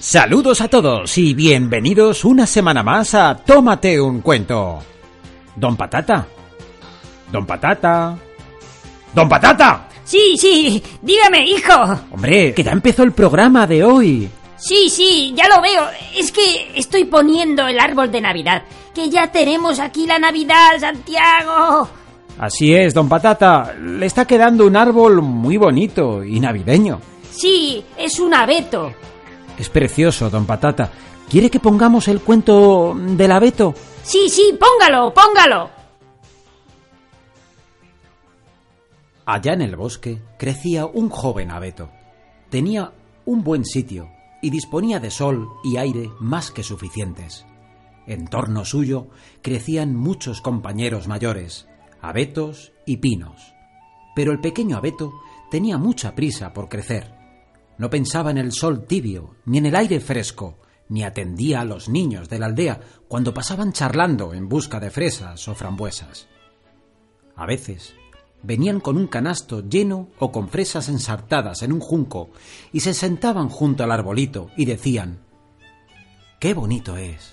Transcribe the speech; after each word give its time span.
Saludos 0.00 0.62
a 0.62 0.68
todos 0.68 1.18
y 1.18 1.34
bienvenidos 1.34 2.24
una 2.24 2.46
semana 2.46 2.82
más 2.82 3.14
a 3.14 3.36
Tómate 3.36 4.00
un 4.00 4.22
cuento. 4.22 4.78
Don 5.54 5.76
Patata. 5.76 6.26
Don 7.30 7.44
Patata. 7.44 8.16
Don 9.14 9.28
Patata. 9.28 9.88
Sí, 10.02 10.38
sí, 10.38 10.82
dígame, 11.02 11.44
hijo. 11.44 11.74
Hombre, 12.12 12.54
que 12.54 12.62
ya 12.62 12.72
empezó 12.72 13.02
el 13.02 13.12
programa 13.12 13.66
de 13.66 13.84
hoy. 13.84 14.30
Sí, 14.56 14.88
sí, 14.88 15.34
ya 15.36 15.46
lo 15.48 15.60
veo. 15.60 15.82
Es 16.16 16.32
que 16.32 16.72
estoy 16.74 17.04
poniendo 17.04 17.68
el 17.68 17.78
árbol 17.78 18.10
de 18.10 18.22
Navidad. 18.22 18.62
Que 18.94 19.10
ya 19.10 19.30
tenemos 19.30 19.78
aquí 19.80 20.06
la 20.06 20.18
Navidad, 20.18 20.78
Santiago. 20.80 21.90
Así 22.38 22.72
es, 22.72 22.94
don 22.94 23.06
Patata. 23.06 23.74
Le 23.78 24.06
está 24.06 24.24
quedando 24.24 24.66
un 24.66 24.76
árbol 24.76 25.20
muy 25.20 25.58
bonito 25.58 26.24
y 26.24 26.40
navideño. 26.40 27.02
Sí, 27.30 27.84
es 27.98 28.18
un 28.18 28.32
abeto. 28.32 28.94
Es 29.60 29.68
precioso, 29.68 30.30
don 30.30 30.46
Patata. 30.46 30.90
¿Quiere 31.28 31.50
que 31.50 31.60
pongamos 31.60 32.08
el 32.08 32.22
cuento 32.22 32.96
del 32.98 33.30
abeto? 33.30 33.74
Sí, 34.02 34.30
sí, 34.30 34.58
póngalo, 34.58 35.12
póngalo. 35.12 35.68
Allá 39.26 39.52
en 39.52 39.60
el 39.60 39.76
bosque 39.76 40.18
crecía 40.38 40.86
un 40.86 41.10
joven 41.10 41.50
abeto. 41.50 41.90
Tenía 42.48 42.94
un 43.26 43.44
buen 43.44 43.66
sitio 43.66 44.08
y 44.40 44.48
disponía 44.48 44.98
de 44.98 45.10
sol 45.10 45.50
y 45.62 45.76
aire 45.76 46.10
más 46.20 46.50
que 46.50 46.62
suficientes. 46.62 47.44
En 48.06 48.28
torno 48.28 48.64
suyo 48.64 49.08
crecían 49.42 49.94
muchos 49.94 50.40
compañeros 50.40 51.06
mayores, 51.06 51.68
abetos 52.00 52.72
y 52.86 52.96
pinos. 52.96 53.52
Pero 54.16 54.32
el 54.32 54.40
pequeño 54.40 54.78
abeto 54.78 55.12
tenía 55.50 55.76
mucha 55.76 56.14
prisa 56.14 56.54
por 56.54 56.70
crecer. 56.70 57.19
No 57.80 57.88
pensaba 57.88 58.30
en 58.30 58.36
el 58.36 58.52
sol 58.52 58.84
tibio, 58.84 59.36
ni 59.46 59.56
en 59.56 59.64
el 59.64 59.74
aire 59.74 60.00
fresco, 60.00 60.58
ni 60.90 61.02
atendía 61.02 61.62
a 61.62 61.64
los 61.64 61.88
niños 61.88 62.28
de 62.28 62.38
la 62.38 62.44
aldea 62.44 62.78
cuando 63.08 63.32
pasaban 63.32 63.72
charlando 63.72 64.34
en 64.34 64.50
busca 64.50 64.78
de 64.78 64.90
fresas 64.90 65.48
o 65.48 65.54
frambuesas. 65.54 66.28
A 67.34 67.46
veces 67.46 67.94
venían 68.42 68.80
con 68.80 68.98
un 68.98 69.06
canasto 69.06 69.66
lleno 69.66 70.10
o 70.18 70.30
con 70.30 70.50
fresas 70.50 70.90
ensartadas 70.90 71.62
en 71.62 71.72
un 71.72 71.80
junco 71.80 72.28
y 72.70 72.80
se 72.80 72.92
sentaban 72.92 73.48
junto 73.48 73.82
al 73.82 73.92
arbolito 73.92 74.50
y 74.58 74.66
decían 74.66 75.20
¡Qué 76.38 76.52
bonito 76.52 76.98
es! 76.98 77.32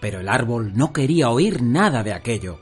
Pero 0.00 0.20
el 0.20 0.28
árbol 0.28 0.74
no 0.76 0.92
quería 0.92 1.30
oír 1.30 1.60
nada 1.60 2.04
de 2.04 2.12
aquello. 2.12 2.60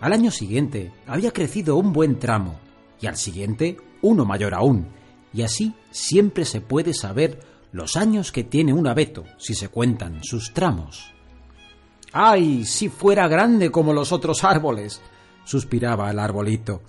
Al 0.00 0.12
año 0.12 0.32
siguiente 0.32 0.92
había 1.06 1.30
crecido 1.30 1.76
un 1.76 1.94
buen 1.94 2.18
tramo 2.18 2.60
y 3.00 3.06
al 3.06 3.16
siguiente 3.16 3.78
uno 4.02 4.26
mayor 4.26 4.52
aún, 4.52 4.97
y 5.32 5.42
así 5.42 5.74
siempre 5.90 6.44
se 6.44 6.60
puede 6.60 6.94
saber 6.94 7.40
los 7.72 7.96
años 7.96 8.32
que 8.32 8.44
tiene 8.44 8.72
un 8.72 8.86
abeto 8.86 9.24
si 9.38 9.54
se 9.54 9.68
cuentan 9.68 10.22
sus 10.24 10.52
tramos. 10.52 11.12
¡Ay, 12.12 12.64
si 12.64 12.88
fuera 12.88 13.28
grande 13.28 13.70
como 13.70 13.92
los 13.92 14.12
otros 14.12 14.44
árboles! 14.44 15.00
suspiraba 15.44 16.10
el 16.10 16.18
arbolito, 16.18 16.82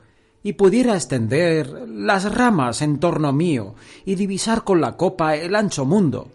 y 0.43 0.53
pudiera 0.53 0.95
extender 0.95 1.87
las 1.87 2.33
ramas 2.33 2.81
en 2.81 2.99
torno 2.99 3.31
mío 3.31 3.75
y 4.05 4.15
divisar 4.15 4.63
con 4.63 4.81
la 4.81 4.97
copa 4.97 5.35
el 5.35 5.55
ancho 5.55 5.85
mundo. 5.85 6.29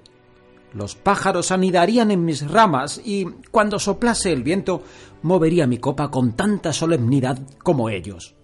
Los 0.72 0.94
pájaros 0.94 1.52
anidarían 1.52 2.10
en 2.10 2.24
mis 2.24 2.50
ramas 2.50 3.00
y, 3.04 3.24
cuando 3.50 3.78
soplase 3.78 4.32
el 4.32 4.42
viento, 4.42 4.82
movería 5.22 5.66
mi 5.66 5.78
copa 5.78 6.10
con 6.10 6.32
tanta 6.32 6.72
solemnidad 6.72 7.38
como 7.62 7.88
ellos. 7.88 8.34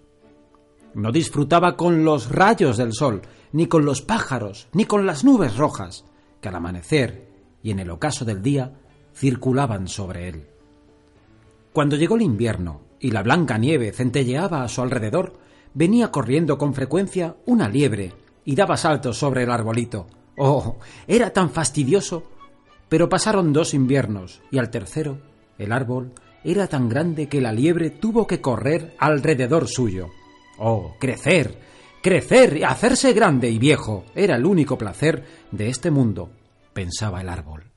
No 0.95 1.13
disfrutaba 1.13 1.77
con 1.77 2.05
los 2.05 2.31
rayos 2.31 2.77
del 2.77 2.93
sol, 2.93 3.23
ni 3.53 3.67
con 3.67 3.85
los 3.85 4.03
pájaros, 4.03 4.69
ni 4.73 4.85
con 4.85 5.07
las 5.07 5.25
nubes 5.25 5.57
rojas, 5.57 6.05
que 6.41 6.49
al 6.49 6.57
amanecer 6.57 7.29
y 7.63 7.71
en 7.71 7.79
el 7.79 7.91
ocaso 7.91 8.25
del 8.25 8.43
día 8.43 8.73
circulaban 9.15 9.89
sobre 9.89 10.29
él. 10.29 10.47
Cuando 11.73 11.97
llegó 11.97 12.17
el 12.17 12.23
invierno 12.23 12.81
y 12.99 13.11
la 13.11 13.23
blanca 13.23 13.59
nieve 13.59 13.93
centelleaba 13.93 14.63
a 14.63 14.69
su 14.69 14.83
alrededor, 14.83 15.35
venía 15.75 16.11
corriendo 16.11 16.59
con 16.59 16.75
frecuencia 16.75 17.37
una 17.47 17.69
liebre 17.69 18.13
y 18.45 18.55
daba 18.55 18.77
saltos 18.77 19.19
sobre 19.19 19.45
el 19.45 19.51
arbolito. 19.51 20.07
Oh, 20.37 20.79
era 21.07 21.33
tan 21.33 21.51
fastidioso. 21.51 22.25
Pero 22.89 23.09
pasaron 23.09 23.53
dos 23.53 23.73
inviernos 23.73 24.41
y 24.51 24.59
al 24.59 24.71
tercero 24.71 25.19
el 25.59 25.71
árbol 25.71 26.13
era 26.43 26.67
tan 26.67 26.89
grande 26.89 27.29
que 27.29 27.41
la 27.41 27.53
liebre 27.53 27.91
tuvo 27.91 28.27
que 28.27 28.41
correr 28.41 28.97
alrededor 28.99 29.69
suyo. 29.69 30.09
Oh, 30.63 30.95
crecer, 31.01 31.59
crecer 32.03 32.67
hacerse 32.67 33.15
grande 33.15 33.49
y 33.49 33.59
viejo 33.59 34.05
era 34.15 34.37
el 34.37 34.45
único 34.45 34.77
placer 34.77 35.25
de 35.51 35.71
este 35.71 35.91
mundo, 35.91 36.33
pensaba 36.75 37.23
el 37.23 37.31
árbol. 37.31 37.71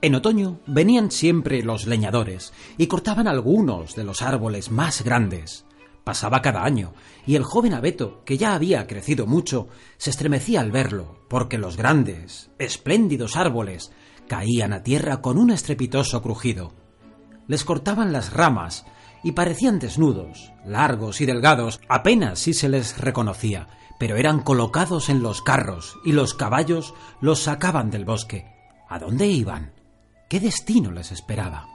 En 0.00 0.14
otoño 0.14 0.60
venían 0.66 1.10
siempre 1.10 1.62
los 1.62 1.86
leñadores 1.86 2.54
y 2.78 2.86
cortaban 2.86 3.28
algunos 3.28 3.94
de 3.94 4.04
los 4.04 4.22
árboles 4.22 4.70
más 4.70 5.04
grandes. 5.04 5.66
Pasaba 6.02 6.40
cada 6.40 6.64
año, 6.64 6.94
y 7.26 7.36
el 7.36 7.44
joven 7.44 7.74
abeto, 7.74 8.24
que 8.24 8.38
ya 8.38 8.54
había 8.54 8.86
crecido 8.86 9.26
mucho, 9.26 9.68
se 9.98 10.08
estremecía 10.08 10.62
al 10.62 10.72
verlo, 10.72 11.18
porque 11.28 11.58
los 11.58 11.76
grandes, 11.76 12.52
espléndidos 12.58 13.36
árboles 13.36 13.92
caían 14.28 14.72
a 14.72 14.82
tierra 14.82 15.20
con 15.20 15.36
un 15.36 15.50
estrepitoso 15.50 16.22
crujido. 16.22 16.72
Les 17.48 17.64
cortaban 17.64 18.14
las 18.14 18.32
ramas 18.32 18.86
y 19.22 19.32
parecían 19.32 19.78
desnudos, 19.78 20.52
largos 20.64 21.20
y 21.20 21.26
delgados, 21.26 21.80
apenas 21.88 22.38
si 22.38 22.54
se 22.54 22.68
les 22.68 22.98
reconocía, 22.98 23.68
pero 23.98 24.16
eran 24.16 24.40
colocados 24.40 25.08
en 25.08 25.22
los 25.22 25.42
carros 25.42 25.98
y 26.04 26.12
los 26.12 26.34
caballos 26.34 26.94
los 27.20 27.40
sacaban 27.40 27.90
del 27.90 28.04
bosque. 28.04 28.46
¿A 28.88 28.98
dónde 28.98 29.26
iban? 29.26 29.72
¿Qué 30.28 30.40
destino 30.40 30.90
les 30.90 31.12
esperaba? 31.12 31.66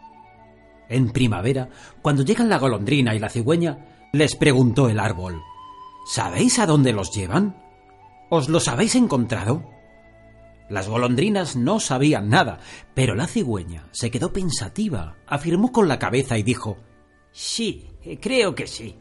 En 0.90 1.12
primavera, 1.12 1.70
cuando 2.02 2.24
llegan 2.24 2.50
la 2.50 2.60
golondrina 2.60 3.16
y 3.16 3.20
la 3.20 3.30
cigüeña, 3.30 4.10
les 4.12 4.36
preguntó 4.36 4.90
el 4.90 5.00
árbol 5.00 5.42
¿Sabéis 6.06 6.60
a 6.60 6.68
dónde 6.68 6.94
los 6.94 7.12
llevan? 7.12 7.58
¿Os 8.30 8.48
los 8.48 8.68
habéis 8.68 8.96
encontrado? 8.96 9.64
Las 10.70 10.88
golondrinas 10.88 11.56
no 11.56 11.80
sabían 11.80 12.30
nada, 12.30 12.60
pero 12.94 13.16
la 13.16 13.28
cigüeña 13.28 13.88
se 13.92 14.12
quedó 14.12 14.32
pensativa, 14.32 15.16
afirmó 15.28 15.72
con 15.72 15.88
la 15.88 16.00
cabeza 16.00 16.38
y 16.38 16.44
dijo 16.44 16.78
Sí, 17.36 17.84
creo 18.22 18.56
que 18.56 18.66
sí. 18.66 18.96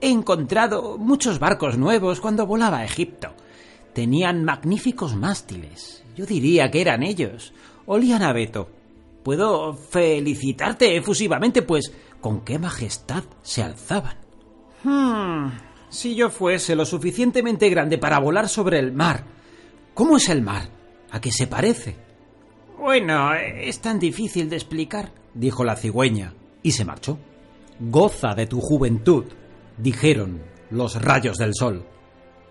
He 0.00 0.10
encontrado 0.10 0.98
muchos 0.98 1.38
barcos 1.38 1.78
nuevos 1.78 2.20
cuando 2.20 2.44
volaba 2.44 2.78
a 2.78 2.84
Egipto. 2.84 3.28
Tenían 3.94 4.44
magníficos 4.44 5.14
mástiles. 5.14 6.02
Yo 6.16 6.26
diría 6.26 6.68
que 6.68 6.80
eran 6.80 7.04
ellos. 7.04 7.52
Olían 7.86 8.24
a 8.24 8.32
Beto. 8.32 8.68
Puedo 9.22 9.74
felicitarte 9.74 10.96
efusivamente, 10.96 11.62
pues 11.62 11.92
con 12.20 12.40
qué 12.40 12.58
majestad 12.58 13.22
se 13.40 13.62
alzaban. 13.62 14.16
Hmm, 14.82 15.52
si 15.90 16.16
yo 16.16 16.28
fuese 16.28 16.74
lo 16.74 16.84
suficientemente 16.84 17.70
grande 17.70 17.98
para 17.98 18.18
volar 18.18 18.48
sobre 18.48 18.80
el 18.80 18.90
mar. 18.90 19.22
¿Cómo 19.94 20.16
es 20.16 20.28
el 20.28 20.42
mar? 20.42 20.68
¿A 21.12 21.20
qué 21.20 21.30
se 21.30 21.46
parece? 21.46 21.94
Bueno, 22.76 23.32
es 23.32 23.78
tan 23.78 24.00
difícil 24.00 24.50
de 24.50 24.56
explicar, 24.56 25.12
dijo 25.34 25.62
la 25.62 25.76
cigüeña, 25.76 26.34
y 26.64 26.72
se 26.72 26.84
marchó. 26.84 27.16
Goza 27.80 28.34
de 28.34 28.46
tu 28.46 28.60
juventud, 28.60 29.24
dijeron 29.78 30.42
los 30.70 31.00
rayos 31.00 31.38
del 31.38 31.54
sol. 31.54 31.86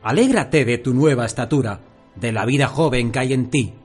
Alégrate 0.02 0.66
de 0.66 0.80
tu 0.80 0.92
nueva 0.96 1.26
estatura, 1.26 1.81
de 2.16 2.31
la 2.31 2.46
vida 2.46 2.66
joven 2.66 3.12
que 3.12 3.20
hay 3.20 3.34
en 3.34 3.52
ti. 3.52 3.76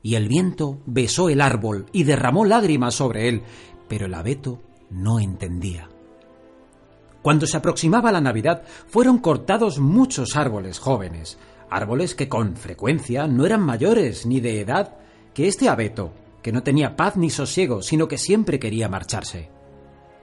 Y 0.00 0.14
el 0.14 0.28
viento 0.28 0.78
besó 0.86 1.28
el 1.28 1.40
árbol 1.40 1.86
y 1.92 2.04
derramó 2.04 2.44
lágrimas 2.44 2.94
sobre 2.94 3.28
él, 3.28 3.42
pero 3.88 4.06
el 4.06 4.14
abeto 4.14 4.60
no 4.90 5.18
entendía. 5.18 5.88
Cuando 7.20 7.48
se 7.48 7.56
aproximaba 7.56 8.12
la 8.12 8.20
Navidad, 8.20 8.62
fueron 8.86 9.18
cortados 9.18 9.80
muchos 9.80 10.36
árboles 10.36 10.78
jóvenes, 10.78 11.36
árboles 11.68 12.14
que 12.14 12.28
con 12.28 12.56
frecuencia 12.56 13.26
no 13.26 13.44
eran 13.44 13.62
mayores 13.62 14.24
ni 14.24 14.38
de 14.38 14.60
edad 14.60 14.98
que 15.34 15.48
este 15.48 15.68
abeto, 15.68 16.12
que 16.42 16.52
no 16.52 16.62
tenía 16.62 16.94
paz 16.94 17.16
ni 17.16 17.28
sosiego, 17.28 17.82
sino 17.82 18.06
que 18.06 18.18
siempre 18.18 18.60
quería 18.60 18.88
marcharse. 18.88 19.57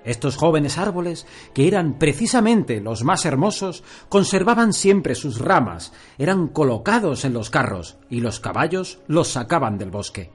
Estos 0.06 0.38
jóvenes 0.38 0.78
árboles, 0.78 1.26
que 1.54 1.68
eran 1.68 1.98
precisamente 1.98 2.80
los 2.80 3.04
más 3.04 3.26
hermosos, 3.26 3.84
conservaban 4.08 4.72
siempre 4.72 5.16
sus 5.16 5.40
ramas, 5.40 5.94
eran 6.20 6.48
colocados 6.48 7.26
en 7.26 7.34
los 7.34 7.50
carros, 7.50 7.98
y 8.10 8.22
los 8.22 8.40
caballos 8.40 9.00
los 9.08 9.30
sacaban 9.30 9.80
del 9.80 9.90
bosque. 9.90 10.32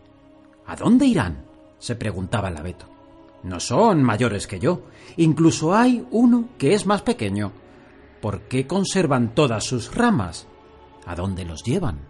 ¿A 0.66 0.76
dónde 0.76 1.06
irán? 1.06 1.46
se 1.78 1.94
preguntaba 1.94 2.48
el 2.48 2.56
abeto. 2.56 2.86
No 3.42 3.58
son 3.58 4.02
mayores 4.02 4.46
que 4.46 4.58
yo, 4.58 4.82
incluso 5.16 5.74
hay 5.74 6.04
uno 6.10 6.50
que 6.58 6.74
es 6.74 6.84
más 6.84 7.02
pequeño. 7.02 7.52
¿Por 8.20 8.42
qué 8.42 8.66
conservan 8.66 9.34
todas 9.34 9.64
sus 9.64 9.94
ramas? 9.94 10.46
¿A 11.06 11.14
dónde 11.14 11.44
los 11.44 11.62
llevan? 11.62 12.00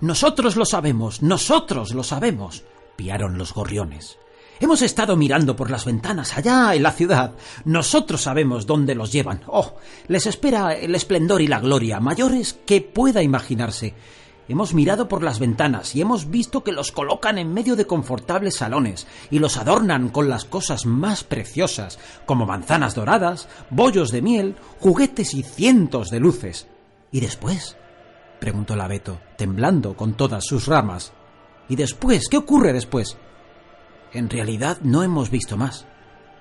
Nosotros 0.00 0.56
lo 0.56 0.66
sabemos, 0.66 1.22
nosotros 1.22 1.94
lo 1.94 2.02
sabemos, 2.02 2.64
piaron 2.96 3.38
los 3.38 3.54
gorriones. 3.54 4.18
Hemos 4.62 4.80
estado 4.82 5.16
mirando 5.16 5.56
por 5.56 5.72
las 5.72 5.84
ventanas 5.84 6.38
allá 6.38 6.72
en 6.72 6.84
la 6.84 6.92
ciudad. 6.92 7.32
Nosotros 7.64 8.22
sabemos 8.22 8.64
dónde 8.64 8.94
los 8.94 9.10
llevan. 9.10 9.40
Oh, 9.48 9.74
les 10.06 10.28
espera 10.28 10.72
el 10.74 10.94
esplendor 10.94 11.42
y 11.42 11.48
la 11.48 11.58
gloria, 11.58 11.98
mayores 11.98 12.56
que 12.64 12.80
pueda 12.80 13.24
imaginarse. 13.24 13.92
Hemos 14.46 14.72
mirado 14.72 15.08
por 15.08 15.24
las 15.24 15.40
ventanas 15.40 15.96
y 15.96 16.00
hemos 16.00 16.30
visto 16.30 16.62
que 16.62 16.70
los 16.70 16.92
colocan 16.92 17.38
en 17.38 17.52
medio 17.52 17.74
de 17.74 17.88
confortables 17.88 18.54
salones 18.54 19.08
y 19.32 19.40
los 19.40 19.56
adornan 19.56 20.10
con 20.10 20.28
las 20.28 20.44
cosas 20.44 20.86
más 20.86 21.24
preciosas, 21.24 21.98
como 22.24 22.46
manzanas 22.46 22.94
doradas, 22.94 23.48
bollos 23.68 24.12
de 24.12 24.22
miel, 24.22 24.54
juguetes 24.78 25.34
y 25.34 25.42
cientos 25.42 26.08
de 26.08 26.20
luces. 26.20 26.68
¿Y 27.10 27.18
después? 27.18 27.76
preguntó 28.38 28.74
el 28.74 28.82
abeto, 28.82 29.18
temblando 29.36 29.96
con 29.96 30.12
todas 30.12 30.44
sus 30.46 30.66
ramas. 30.66 31.12
¿Y 31.68 31.74
después? 31.74 32.28
¿Qué 32.28 32.36
ocurre 32.36 32.72
después? 32.72 33.16
En 34.12 34.28
realidad 34.28 34.78
no 34.82 35.02
hemos 35.02 35.30
visto 35.30 35.56
más, 35.56 35.86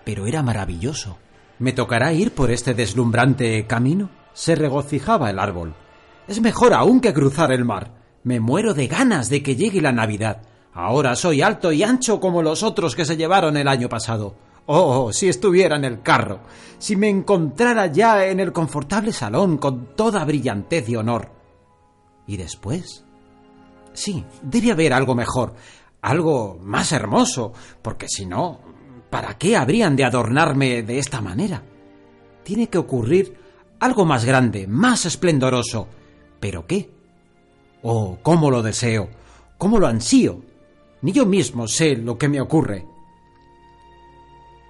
pero 0.03 0.27
era 0.27 0.43
maravilloso. 0.43 1.17
¿Me 1.59 1.71
tocará 1.71 2.11
ir 2.11 2.33
por 2.33 2.51
este 2.51 2.73
deslumbrante 2.73 3.65
camino? 3.65 4.09
Se 4.33 4.55
regocijaba 4.55 5.29
el 5.29 5.39
árbol. 5.39 5.75
Es 6.27 6.41
mejor 6.41 6.73
aún 6.73 6.99
que 6.99 7.13
cruzar 7.13 7.51
el 7.51 7.65
mar. 7.65 7.93
Me 8.23 8.39
muero 8.39 8.73
de 8.73 8.87
ganas 8.87 9.29
de 9.29 9.41
que 9.41 9.55
llegue 9.55 9.81
la 9.81 9.91
Navidad. 9.91 10.41
Ahora 10.73 11.15
soy 11.15 11.41
alto 11.41 11.71
y 11.71 11.83
ancho 11.83 12.19
como 12.19 12.41
los 12.41 12.63
otros 12.63 12.95
que 12.95 13.05
se 13.05 13.17
llevaron 13.17 13.57
el 13.57 13.67
año 13.67 13.89
pasado. 13.89 14.35
Oh, 14.65 15.11
si 15.11 15.27
estuviera 15.27 15.75
en 15.75 15.85
el 15.85 16.01
carro, 16.01 16.41
si 16.77 16.95
me 16.95 17.09
encontrara 17.09 17.87
ya 17.87 18.25
en 18.25 18.39
el 18.39 18.51
confortable 18.51 19.11
salón 19.11 19.57
con 19.57 19.95
toda 19.95 20.23
brillantez 20.23 20.87
y 20.89 20.95
honor. 20.95 21.31
¿Y 22.27 22.37
después? 22.37 23.03
Sí, 23.93 24.23
debe 24.41 24.71
haber 24.71 24.93
algo 24.93 25.15
mejor, 25.15 25.55
algo 26.01 26.59
más 26.61 26.91
hermoso, 26.91 27.53
porque 27.81 28.07
si 28.07 28.25
no, 28.25 28.59
¿para 29.09 29.37
qué 29.37 29.55
habrían 29.55 29.95
de 29.95 30.03
adornarme 30.03 30.83
de 30.83 30.97
esta 30.97 31.21
manera? 31.21 31.63
Tiene 32.43 32.67
que 32.67 32.79
ocurrir 32.79 33.37
algo 33.79 34.05
más 34.05 34.25
grande, 34.25 34.67
más 34.67 35.05
esplendoroso. 35.05 35.87
¿Pero 36.39 36.65
qué? 36.65 36.89
Oh, 37.83 38.17
cómo 38.21 38.49
lo 38.49 38.63
deseo, 38.63 39.09
cómo 39.57 39.79
lo 39.79 39.87
ansío. 39.87 40.41
Ni 41.03 41.11
yo 41.11 41.25
mismo 41.25 41.67
sé 41.67 41.95
lo 41.95 42.17
que 42.17 42.29
me 42.29 42.41
ocurre. 42.41 42.85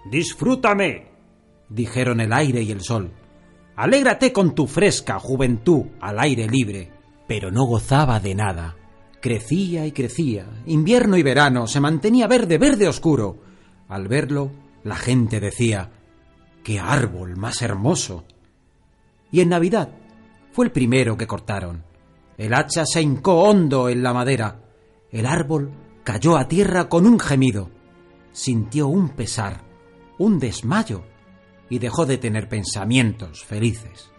Disfrútame, 0.10 1.12
dijeron 1.70 2.20
el 2.20 2.34
aire 2.34 2.62
y 2.62 2.72
el 2.72 2.82
sol. 2.82 3.12
Alégrate 3.76 4.34
con 4.34 4.54
tu 4.54 4.68
fresca 4.68 5.20
juventud 5.20 5.86
al 6.02 6.20
aire 6.20 6.48
libre. 6.48 6.92
Pero 7.28 7.52
no 7.52 7.66
gozaba 7.66 8.20
de 8.20 8.36
nada 8.36 8.76
Crecía 9.22 9.86
y 9.86 9.92
crecía, 9.92 10.48
invierno 10.66 11.16
y 11.16 11.24
verano, 11.24 11.68
se 11.68 11.80
mantenía 11.80 12.28
verde, 12.28 12.58
verde 12.58 12.88
oscuro. 12.88 13.38
Al 13.88 14.08
verlo, 14.08 14.52
la 14.84 14.96
gente 14.96 15.40
decía, 15.40 15.92
¡qué 16.64 16.80
árbol 16.80 17.38
más 17.38 17.62
hermoso! 17.62 18.26
Y 19.32 19.42
en 19.42 19.50
Navidad 19.50 19.90
fue 20.52 20.66
el 20.66 20.72
primero 20.72 21.18
que 21.18 21.28
cortaron. 21.28 21.84
El 22.38 22.56
hacha 22.56 22.84
se 22.86 23.02
hincó 23.02 23.44
hondo 23.44 23.90
en 23.90 24.02
la 24.02 24.14
madera. 24.14 24.60
El 25.12 25.28
árbol 25.28 25.72
cayó 26.04 26.36
a 26.36 26.48
tierra 26.48 26.90
con 26.90 27.06
un 27.06 27.20
gemido. 27.20 27.70
Sintió 28.32 28.88
un 28.88 29.10
pesar, 29.10 29.62
un 30.18 30.40
desmayo, 30.40 31.04
y 31.70 31.78
dejó 31.78 32.08
de 32.08 32.18
tener 32.18 32.50
pensamientos 32.50 33.44
felices. 33.44 34.12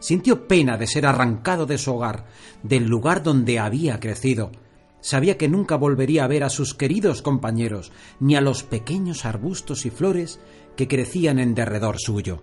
Sintió 0.00 0.48
pena 0.48 0.76
de 0.76 0.86
ser 0.86 1.06
arrancado 1.06 1.66
de 1.66 1.78
su 1.78 1.94
hogar, 1.94 2.26
del 2.62 2.86
lugar 2.86 3.22
donde 3.22 3.58
había 3.58 4.00
crecido. 4.00 4.50
Sabía 5.00 5.38
que 5.38 5.48
nunca 5.48 5.76
volvería 5.76 6.24
a 6.24 6.28
ver 6.28 6.42
a 6.42 6.50
sus 6.50 6.74
queridos 6.74 7.22
compañeros, 7.22 7.92
ni 8.18 8.34
a 8.34 8.40
los 8.40 8.62
pequeños 8.62 9.24
arbustos 9.24 9.86
y 9.86 9.90
flores 9.90 10.40
que 10.76 10.88
crecían 10.88 11.38
en 11.38 11.54
derredor 11.54 11.98
suyo, 11.98 12.42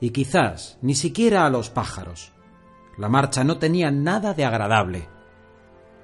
y 0.00 0.10
quizás 0.10 0.78
ni 0.82 0.94
siquiera 0.94 1.46
a 1.46 1.50
los 1.50 1.70
pájaros. 1.70 2.32
La 2.98 3.08
marcha 3.08 3.44
no 3.44 3.58
tenía 3.58 3.90
nada 3.90 4.34
de 4.34 4.44
agradable. 4.44 5.08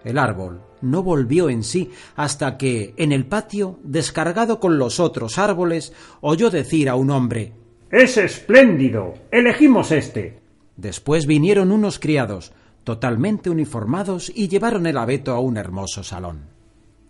El 0.05 0.19
árbol 0.19 0.63
no 0.81 1.03
volvió 1.03 1.49
en 1.49 1.63
sí 1.63 1.91
hasta 2.17 2.59
que, 2.59 2.95
en 2.97 3.13
el 3.13 3.27
patio, 3.27 3.79
descargado 3.85 4.59
con 4.59 4.79
los 4.79 4.99
otros 4.99 5.39
árboles, 5.39 5.93
oyó 6.21 6.51
decir 6.51 6.89
a 6.89 6.97
un 6.97 7.11
hombre 7.11 7.55
Es 7.91 8.17
espléndido. 8.17 9.15
Elegimos 9.31 9.93
este. 9.93 10.42
Después 10.77 11.27
vinieron 11.27 11.73
unos 11.73 11.99
criados, 11.99 12.53
totalmente 12.85 13.51
uniformados, 13.51 14.33
y 14.35 14.49
llevaron 14.49 14.87
el 14.87 14.97
abeto 14.97 15.33
a 15.33 15.41
un 15.41 15.57
hermoso 15.57 16.03
salón. 16.03 16.53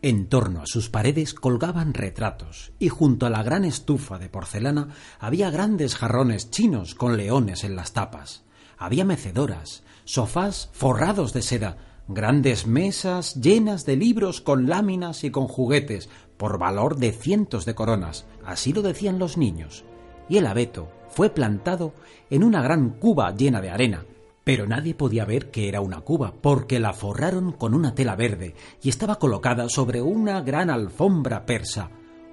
En 0.04 0.26
torno 0.26 0.62
a 0.62 0.66
sus 0.66 0.88
paredes 0.88 1.32
colgaban 1.32 1.94
retratos, 1.94 2.72
y 2.80 2.88
junto 2.88 3.24
a 3.24 3.30
la 3.30 3.44
gran 3.44 3.64
estufa 3.64 4.18
de 4.18 4.28
porcelana 4.28 4.88
había 5.20 5.50
grandes 5.50 5.94
jarrones 5.94 6.50
chinos 6.50 6.96
con 6.96 7.16
leones 7.16 7.62
en 7.62 7.76
las 7.76 7.92
tapas. 7.92 8.42
Había 8.76 9.04
mecedoras, 9.04 9.84
sofás 10.04 10.70
forrados 10.72 11.32
de 11.32 11.42
seda, 11.42 11.76
grandes 12.08 12.66
mesas 12.66 13.36
llenas 13.36 13.86
de 13.86 13.94
libros 13.94 14.40
con 14.40 14.68
láminas 14.68 15.22
y 15.22 15.30
con 15.30 15.46
juguetes, 15.46 16.08
por 16.36 16.58
valor 16.58 16.96
de 16.96 17.12
cientos 17.12 17.64
de 17.64 17.76
coronas, 17.76 18.24
así 18.44 18.72
lo 18.72 18.82
decían 18.82 19.20
los 19.20 19.36
niños. 19.36 19.84
Y 20.32 20.38
el 20.38 20.46
abeto, 20.46 20.88
fue 21.10 21.28
plantado 21.28 21.92
en 22.30 22.42
una 22.42 22.62
gran 22.62 22.88
cuba 22.92 23.36
llena 23.36 23.60
de 23.60 23.68
arena, 23.68 24.06
pero 24.44 24.66
nadie 24.66 24.94
podía 24.94 25.26
ver 25.26 25.50
que 25.50 25.68
era 25.68 25.82
una 25.82 26.00
cuba, 26.00 26.32
porque 26.40 26.80
la 26.80 26.94
forraron 26.94 27.52
con 27.52 27.74
una 27.74 27.94
tela 27.94 28.16
verde 28.16 28.54
y 28.80 28.88
estaba 28.88 29.18
colocada 29.18 29.68
sobre 29.68 30.00
una 30.00 30.40
gran 30.40 30.70
alfombra 30.70 31.44
persa. 31.44 31.90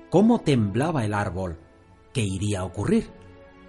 ¿Cómo 0.10 0.40
temblaba 0.40 1.04
el 1.04 1.14
árbol? 1.14 1.60
¿Qué 2.14 2.22
iría 2.22 2.62
a 2.62 2.64
ocurrir? 2.64 3.10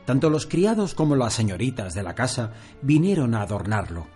Tanto 0.06 0.30
los 0.30 0.46
criados 0.46 0.94
como 0.94 1.16
las 1.16 1.34
señoritas 1.34 1.92
de 1.94 2.04
la 2.04 2.14
casa 2.14 2.52
vinieron 2.82 3.34
a 3.34 3.42
adornarlo. 3.42 4.06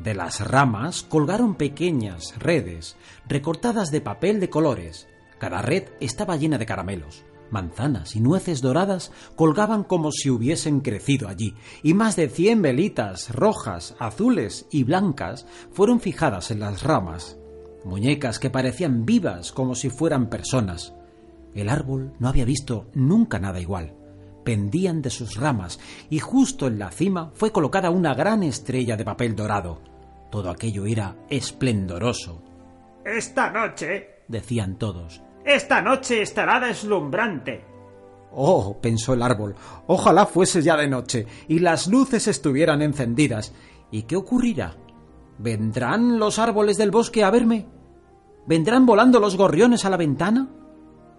De 0.00 0.14
las 0.16 0.40
ramas 0.40 1.04
colgaron 1.04 1.54
pequeñas 1.54 2.34
redes, 2.40 2.96
recortadas 3.28 3.92
de 3.92 4.00
papel 4.00 4.40
de 4.40 4.50
colores. 4.50 5.06
Cada 5.38 5.62
red 5.62 5.84
estaba 6.00 6.36
llena 6.36 6.58
de 6.58 6.66
caramelos 6.66 7.22
manzanas 7.52 8.16
y 8.16 8.20
nueces 8.20 8.60
doradas 8.60 9.12
colgaban 9.36 9.84
como 9.84 10.12
si 10.12 10.30
hubiesen 10.30 10.80
crecido 10.80 11.28
allí, 11.28 11.54
y 11.82 11.94
más 11.94 12.16
de 12.16 12.28
cien 12.28 12.62
velitas 12.62 13.34
rojas, 13.34 13.94
azules 13.98 14.66
y 14.70 14.84
blancas 14.84 15.46
fueron 15.72 16.00
fijadas 16.00 16.50
en 16.50 16.60
las 16.60 16.82
ramas, 16.82 17.38
muñecas 17.84 18.38
que 18.38 18.50
parecían 18.50 19.04
vivas 19.04 19.52
como 19.52 19.74
si 19.74 19.90
fueran 19.90 20.28
personas. 20.28 20.94
El 21.54 21.68
árbol 21.68 22.12
no 22.18 22.28
había 22.28 22.44
visto 22.44 22.86
nunca 22.94 23.38
nada 23.38 23.60
igual. 23.60 23.94
Pendían 24.44 25.02
de 25.02 25.10
sus 25.10 25.36
ramas 25.36 25.78
y 26.08 26.18
justo 26.18 26.66
en 26.66 26.78
la 26.78 26.90
cima 26.90 27.30
fue 27.34 27.52
colocada 27.52 27.90
una 27.90 28.14
gran 28.14 28.42
estrella 28.42 28.96
de 28.96 29.04
papel 29.04 29.36
dorado. 29.36 29.80
Todo 30.30 30.50
aquello 30.50 30.86
era 30.86 31.16
esplendoroso. 31.28 32.42
Esta 33.04 33.50
noche, 33.50 34.22
decían 34.28 34.76
todos, 34.76 35.22
esta 35.44 35.80
noche 35.80 36.22
estará 36.22 36.60
deslumbrante. 36.60 37.64
Oh, 38.32 38.78
pensó 38.80 39.14
el 39.14 39.22
árbol, 39.22 39.56
ojalá 39.86 40.26
fuese 40.26 40.62
ya 40.62 40.76
de 40.76 40.88
noche 40.88 41.26
y 41.48 41.58
las 41.58 41.88
luces 41.88 42.28
estuvieran 42.28 42.82
encendidas. 42.82 43.52
¿Y 43.90 44.02
qué 44.02 44.16
ocurrirá? 44.16 44.76
¿Vendrán 45.38 46.18
los 46.18 46.38
árboles 46.38 46.76
del 46.76 46.90
bosque 46.90 47.24
a 47.24 47.30
verme? 47.30 47.66
¿Vendrán 48.46 48.86
volando 48.86 49.18
los 49.18 49.36
gorriones 49.36 49.84
a 49.84 49.90
la 49.90 49.96
ventana? 49.96 50.48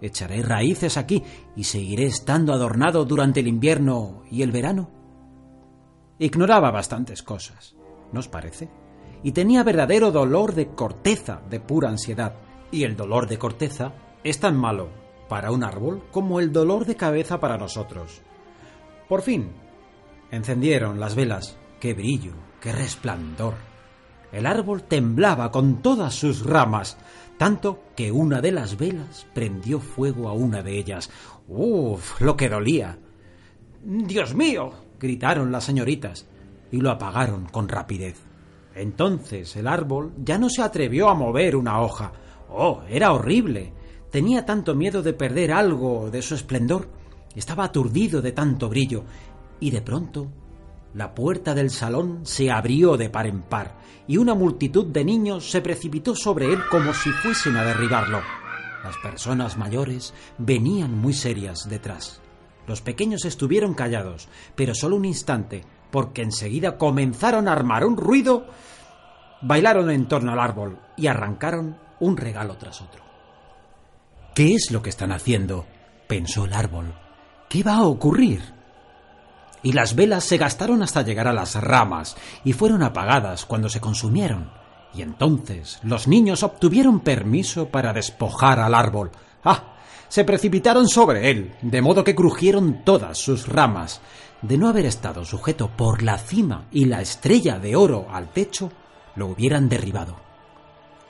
¿Echaré 0.00 0.42
raíces 0.42 0.96
aquí 0.96 1.22
y 1.54 1.64
seguiré 1.64 2.06
estando 2.06 2.52
adornado 2.52 3.04
durante 3.04 3.40
el 3.40 3.48
invierno 3.48 4.22
y 4.30 4.42
el 4.42 4.50
verano? 4.50 4.90
Ignoraba 6.18 6.70
bastantes 6.70 7.22
cosas, 7.22 7.76
¿no 8.12 8.20
os 8.20 8.28
parece? 8.28 8.70
Y 9.22 9.32
tenía 9.32 9.62
verdadero 9.62 10.10
dolor 10.10 10.54
de 10.54 10.68
corteza, 10.68 11.42
de 11.48 11.60
pura 11.60 11.88
ansiedad. 11.88 12.34
Y 12.70 12.84
el 12.84 12.96
dolor 12.96 13.28
de 13.28 13.38
corteza 13.38 13.92
es 14.24 14.40
tan 14.40 14.56
malo 14.56 14.88
para 15.28 15.50
un 15.50 15.64
árbol 15.64 16.02
como 16.10 16.40
el 16.40 16.52
dolor 16.52 16.84
de 16.84 16.96
cabeza 16.96 17.40
para 17.40 17.56
nosotros. 17.56 18.22
Por 19.08 19.22
fin, 19.22 19.52
encendieron 20.30 21.00
las 21.00 21.14
velas. 21.14 21.56
¡Qué 21.80 21.94
brillo! 21.94 22.32
¡Qué 22.60 22.72
resplandor! 22.72 23.54
El 24.30 24.46
árbol 24.46 24.84
temblaba 24.84 25.50
con 25.50 25.82
todas 25.82 26.14
sus 26.14 26.44
ramas, 26.44 26.96
tanto 27.36 27.82
que 27.96 28.12
una 28.12 28.40
de 28.40 28.52
las 28.52 28.78
velas 28.78 29.26
prendió 29.34 29.80
fuego 29.80 30.28
a 30.28 30.32
una 30.32 30.62
de 30.62 30.78
ellas. 30.78 31.10
¡Uf! 31.48 32.20
lo 32.20 32.36
que 32.36 32.48
dolía. 32.48 32.98
Dios 33.82 34.34
mío. 34.34 34.72
gritaron 34.98 35.50
las 35.50 35.64
señoritas, 35.64 36.26
y 36.70 36.78
lo 36.78 36.90
apagaron 36.90 37.46
con 37.46 37.68
rapidez. 37.68 38.22
Entonces 38.74 39.54
el 39.56 39.66
árbol 39.66 40.12
ya 40.16 40.38
no 40.38 40.48
se 40.48 40.62
atrevió 40.62 41.08
a 41.08 41.14
mover 41.14 41.56
una 41.56 41.80
hoja. 41.80 42.12
Oh, 42.48 42.82
era 42.88 43.12
horrible. 43.12 43.72
Tenía 44.12 44.44
tanto 44.44 44.74
miedo 44.74 45.02
de 45.02 45.14
perder 45.14 45.52
algo 45.52 46.10
de 46.10 46.20
su 46.20 46.34
esplendor. 46.34 46.86
Estaba 47.34 47.64
aturdido 47.64 48.20
de 48.20 48.32
tanto 48.32 48.68
brillo. 48.68 49.04
Y 49.58 49.70
de 49.70 49.80
pronto 49.80 50.28
la 50.92 51.14
puerta 51.14 51.54
del 51.54 51.70
salón 51.70 52.20
se 52.24 52.50
abrió 52.50 52.98
de 52.98 53.08
par 53.08 53.26
en 53.26 53.40
par, 53.40 53.76
y 54.06 54.18
una 54.18 54.34
multitud 54.34 54.84
de 54.84 55.02
niños 55.02 55.50
se 55.50 55.62
precipitó 55.62 56.14
sobre 56.14 56.52
él 56.52 56.58
como 56.70 56.92
si 56.92 57.08
fuesen 57.10 57.56
a 57.56 57.64
derribarlo. 57.64 58.20
Las 58.84 58.98
personas 58.98 59.56
mayores 59.56 60.12
venían 60.36 60.94
muy 60.94 61.14
serias 61.14 61.66
detrás. 61.70 62.20
Los 62.66 62.82
pequeños 62.82 63.24
estuvieron 63.24 63.72
callados, 63.72 64.28
pero 64.54 64.74
solo 64.74 64.96
un 64.96 65.06
instante, 65.06 65.64
porque 65.90 66.20
enseguida 66.20 66.76
comenzaron 66.76 67.48
a 67.48 67.52
armar 67.52 67.86
un 67.86 67.96
ruido, 67.96 68.44
bailaron 69.40 69.90
en 69.90 70.06
torno 70.06 70.32
al 70.32 70.40
árbol 70.40 70.78
y 70.98 71.06
arrancaron 71.06 71.78
un 72.00 72.18
regalo 72.18 72.58
tras 72.58 72.82
otro. 72.82 73.11
¿Qué 74.34 74.54
es 74.54 74.70
lo 74.70 74.82
que 74.82 74.90
están 74.90 75.12
haciendo? 75.12 75.66
pensó 76.06 76.44
el 76.44 76.52
árbol. 76.52 76.94
¿Qué 77.48 77.62
va 77.62 77.76
a 77.76 77.84
ocurrir? 77.84 78.42
y 79.62 79.72
las 79.72 79.94
velas 79.94 80.24
se 80.24 80.38
gastaron 80.38 80.82
hasta 80.82 81.02
llegar 81.02 81.28
a 81.28 81.32
las 81.32 81.54
ramas 81.54 82.16
y 82.44 82.52
fueron 82.52 82.82
apagadas 82.82 83.46
cuando 83.46 83.68
se 83.68 83.80
consumieron. 83.80 84.50
Y 84.94 85.02
entonces 85.02 85.78
los 85.82 86.08
niños 86.08 86.42
obtuvieron 86.42 87.00
permiso 87.00 87.68
para 87.68 87.92
despojar 87.92 88.58
al 88.60 88.74
árbol. 88.74 89.10
¡Ah! 89.44 89.68
Se 90.08 90.24
precipitaron 90.24 90.88
sobre 90.88 91.30
él, 91.30 91.54
de 91.62 91.80
modo 91.80 92.04
que 92.04 92.14
crujieron 92.14 92.84
todas 92.84 93.16
sus 93.16 93.48
ramas. 93.48 94.02
De 94.42 94.58
no 94.58 94.68
haber 94.68 94.84
estado 94.84 95.24
sujeto 95.24 95.70
por 95.74 96.02
la 96.02 96.18
cima 96.18 96.66
y 96.70 96.84
la 96.84 97.00
estrella 97.00 97.58
de 97.58 97.76
oro 97.76 98.08
al 98.10 98.30
techo, 98.30 98.70
lo 99.14 99.28
hubieran 99.28 99.70
derribado. 99.70 100.31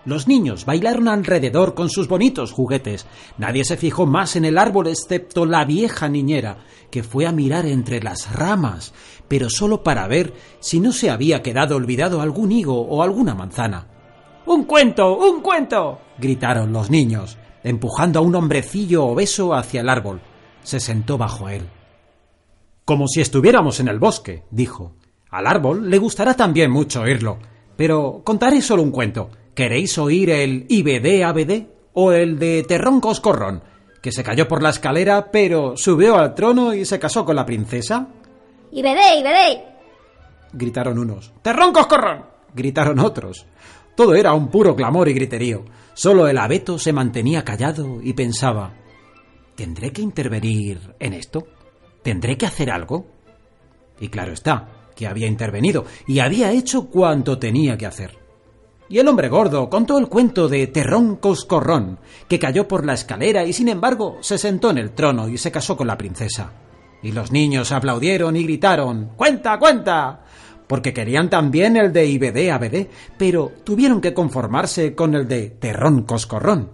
Los 0.04 0.26
niños 0.26 0.64
bailaron 0.64 1.06
alrededor 1.06 1.75
con 1.75 1.88
sus 1.88 2.09
bonitos 2.09 2.50
juguetes. 2.50 3.06
Nadie 3.38 3.64
se 3.64 3.76
fijó 3.76 4.04
más 4.04 4.35
en 4.35 4.44
el 4.44 4.59
árbol 4.59 4.88
excepto 4.88 5.47
la 5.47 5.64
vieja 5.64 6.09
niñera, 6.09 6.59
que 6.90 7.04
fue 7.04 7.25
a 7.26 7.32
mirar 7.32 7.66
entre 7.66 8.02
las 8.02 8.32
ramas, 8.32 8.92
pero 9.28 9.49
solo 9.49 9.85
para 9.85 10.09
ver 10.09 10.35
si 10.59 10.80
no 10.80 10.92
se 10.92 11.09
había 11.09 11.42
quedado 11.42 11.76
olvidado 11.76 12.21
algún 12.21 12.50
higo 12.50 12.80
o 12.80 13.02
alguna 13.02 13.35
manzana. 13.35 13.87
¡Un 14.47 14.64
cuento! 14.64 15.16
¡Un 15.16 15.40
cuento! 15.40 16.00
gritaron 16.18 16.73
los 16.73 16.90
niños, 16.90 17.38
empujando 17.62 18.18
a 18.18 18.23
un 18.23 18.35
hombrecillo 18.35 19.04
obeso 19.04 19.54
hacia 19.54 19.82
el 19.82 19.88
árbol. 19.88 20.21
Se 20.64 20.80
sentó 20.80 21.16
bajo 21.16 21.49
él. 21.49 21.62
Como 22.85 23.06
si 23.06 23.21
estuviéramos 23.21 23.78
en 23.78 23.87
el 23.87 24.00
bosque, 24.00 24.42
dijo. 24.50 24.94
Al 25.30 25.47
árbol 25.47 25.88
le 25.88 25.99
gustará 25.99 26.35
también 26.35 26.73
mucho 26.73 27.02
oírlo, 27.02 27.38
pero 27.76 28.21
contaré 28.25 28.61
solo 28.61 28.82
un 28.82 28.90
cuento 28.90 29.30
¿Queréis 29.54 29.99
oír 29.99 30.30
el 30.30 30.66
IBD-ABD 30.68 31.66
o 31.94 32.12
el 32.12 32.38
de 32.38 32.62
Terrón 32.62 33.00
Coscorrón, 33.00 33.62
que 34.00 34.12
se 34.12 34.25
cayó 34.25 34.49
por 34.49 34.62
la 34.62 34.71
escalera 34.71 35.30
pero 35.30 35.76
subió 35.76 36.16
al 36.16 36.35
trono 36.35 36.73
y 36.73 36.85
se 36.85 36.99
casó 36.99 37.25
con 37.25 37.37
la 37.37 37.44
princesa? 37.44 38.09
¡IBD, 38.71 39.18
IBD! 39.18 39.61
gritaron 40.54 40.99
unos. 40.99 41.32
¡Terrón 41.42 41.73
Coscorrón! 41.73 42.25
gritaron 42.54 42.99
otros. 42.99 43.47
Todo 43.94 44.14
era 44.14 44.32
un 44.32 44.49
puro 44.49 44.75
clamor 44.75 45.09
y 45.09 45.14
griterío. 45.14 45.64
Solo 45.92 46.26
el 46.28 46.38
abeto 46.38 46.78
se 46.78 46.92
mantenía 46.92 47.44
callado 47.44 48.00
y 48.02 48.14
pensaba 48.14 48.73
¿Tendré 49.54 49.92
que 49.92 50.00
intervenir 50.00 50.94
en 50.99 51.12
esto? 51.12 51.47
¿Tendré 52.02 52.38
que 52.38 52.47
hacer 52.47 52.71
algo? 52.71 53.06
Y 54.00 54.09
claro 54.09 54.32
está, 54.32 54.88
que 54.97 55.06
había 55.06 55.26
intervenido 55.26 55.85
y 56.06 56.21
había 56.21 56.50
hecho 56.52 56.88
cuanto 56.88 57.38
tenía 57.38 57.76
que 57.76 57.87
hacer. 57.87 58.22
Y 58.88 58.98
el 58.98 59.08
hombre 59.08 59.28
gordo 59.28 59.70
contó 59.70 59.98
el 59.98 60.08
cuento 60.08 60.48
de 60.48 60.66
Terrón 60.66 61.16
Coscorrón, 61.16 61.98
que 62.28 62.38
cayó 62.38 62.68
por 62.68 62.84
la 62.84 62.94
escalera 62.94 63.44
y 63.44 63.52
sin 63.52 63.68
embargo 63.68 64.18
se 64.20 64.36
sentó 64.38 64.70
en 64.70 64.78
el 64.78 64.92
trono 64.92 65.28
y 65.28 65.38
se 65.38 65.50
casó 65.50 65.76
con 65.76 65.86
la 65.86 65.96
princesa. 65.96 66.52
Y 67.02 67.12
los 67.12 67.32
niños 67.32 67.72
aplaudieron 67.72 68.36
y 68.36 68.44
gritaron 68.44 69.12
¡Cuenta, 69.16 69.58
cuenta! 69.58 70.24
porque 70.66 70.92
querían 70.92 71.28
también 71.28 71.76
el 71.76 71.92
de 71.92 72.06
IBD 72.06 72.50
ABD, 72.50 72.86
pero 73.18 73.52
tuvieron 73.64 74.00
que 74.00 74.14
conformarse 74.14 74.94
con 74.94 75.14
el 75.14 75.28
de 75.28 75.50
Terrón 75.50 76.04
Coscorrón. 76.04 76.70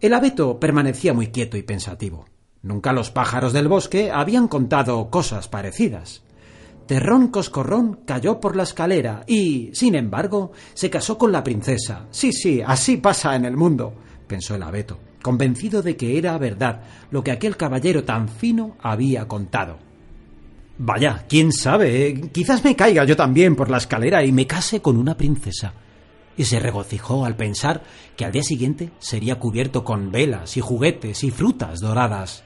El 0.00 0.14
abeto 0.14 0.60
permanecía 0.60 1.14
muy 1.14 1.28
quieto 1.28 1.56
y 1.56 1.62
pensativo. 1.62 2.26
Nunca 2.62 2.92
los 2.92 3.10
pájaros 3.10 3.52
del 3.52 3.68
bosque 3.68 4.10
habían 4.10 4.48
contado 4.48 5.10
cosas 5.10 5.48
parecidas. 5.48 6.23
Terrón 6.86 7.28
Coscorrón 7.28 8.00
cayó 8.04 8.40
por 8.40 8.56
la 8.56 8.64
escalera 8.64 9.24
y, 9.26 9.70
sin 9.72 9.94
embargo, 9.94 10.52
se 10.74 10.90
casó 10.90 11.16
con 11.16 11.32
la 11.32 11.42
princesa. 11.42 12.06
Sí, 12.10 12.32
sí, 12.32 12.60
así 12.64 12.98
pasa 12.98 13.34
en 13.36 13.46
el 13.46 13.56
mundo, 13.56 13.94
pensó 14.26 14.54
el 14.54 14.62
abeto, 14.62 14.98
convencido 15.22 15.82
de 15.82 15.96
que 15.96 16.18
era 16.18 16.36
verdad 16.36 16.82
lo 17.10 17.24
que 17.24 17.30
aquel 17.30 17.56
caballero 17.56 18.04
tan 18.04 18.28
fino 18.28 18.76
había 18.82 19.26
contado. 19.26 19.78
Vaya, 20.76 21.24
quién 21.28 21.52
sabe, 21.52 22.08
eh, 22.08 22.30
quizás 22.32 22.64
me 22.64 22.76
caiga 22.76 23.04
yo 23.04 23.16
también 23.16 23.56
por 23.56 23.70
la 23.70 23.78
escalera 23.78 24.24
y 24.24 24.32
me 24.32 24.46
case 24.46 24.82
con 24.82 24.96
una 24.98 25.16
princesa. 25.16 25.72
Y 26.36 26.44
se 26.44 26.58
regocijó 26.58 27.24
al 27.24 27.36
pensar 27.36 27.82
que 28.16 28.24
al 28.24 28.32
día 28.32 28.42
siguiente 28.42 28.90
sería 28.98 29.38
cubierto 29.38 29.84
con 29.84 30.10
velas 30.10 30.56
y 30.56 30.60
juguetes 30.60 31.22
y 31.22 31.30
frutas 31.30 31.80
doradas. 31.80 32.42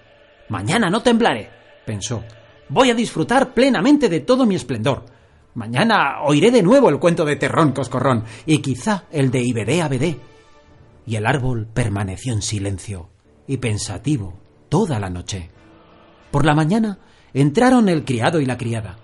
Mañana 0.50 0.90
no 0.90 1.02
temblaré, 1.02 1.48
pensó, 1.86 2.22
Voy 2.68 2.90
a 2.90 2.94
disfrutar 2.94 3.54
plenamente 3.54 4.08
de 4.08 4.20
todo 4.20 4.44
mi 4.44 4.54
esplendor. 4.54 5.06
Mañana 5.54 6.20
oiré 6.22 6.50
de 6.50 6.62
nuevo 6.62 6.90
el 6.90 6.98
cuento 6.98 7.24
de 7.24 7.36
Terrón 7.36 7.72
Coscorrón 7.72 8.24
y 8.44 8.58
quizá 8.58 9.04
el 9.10 9.30
de 9.30 9.40
Ibedé 9.40 9.82
Abedé. 9.82 10.20
Y 11.06 11.16
el 11.16 11.26
árbol 11.26 11.66
permaneció 11.72 12.34
en 12.34 12.42
silencio 12.42 13.08
y 13.46 13.56
pensativo 13.56 14.38
toda 14.68 15.00
la 15.00 15.08
noche. 15.08 15.50
Por 16.30 16.44
la 16.44 16.54
mañana 16.54 16.98
entraron 17.32 17.88
el 17.88 18.04
criado 18.04 18.40
y 18.40 18.46
la 18.46 18.58
criada. 18.58 18.98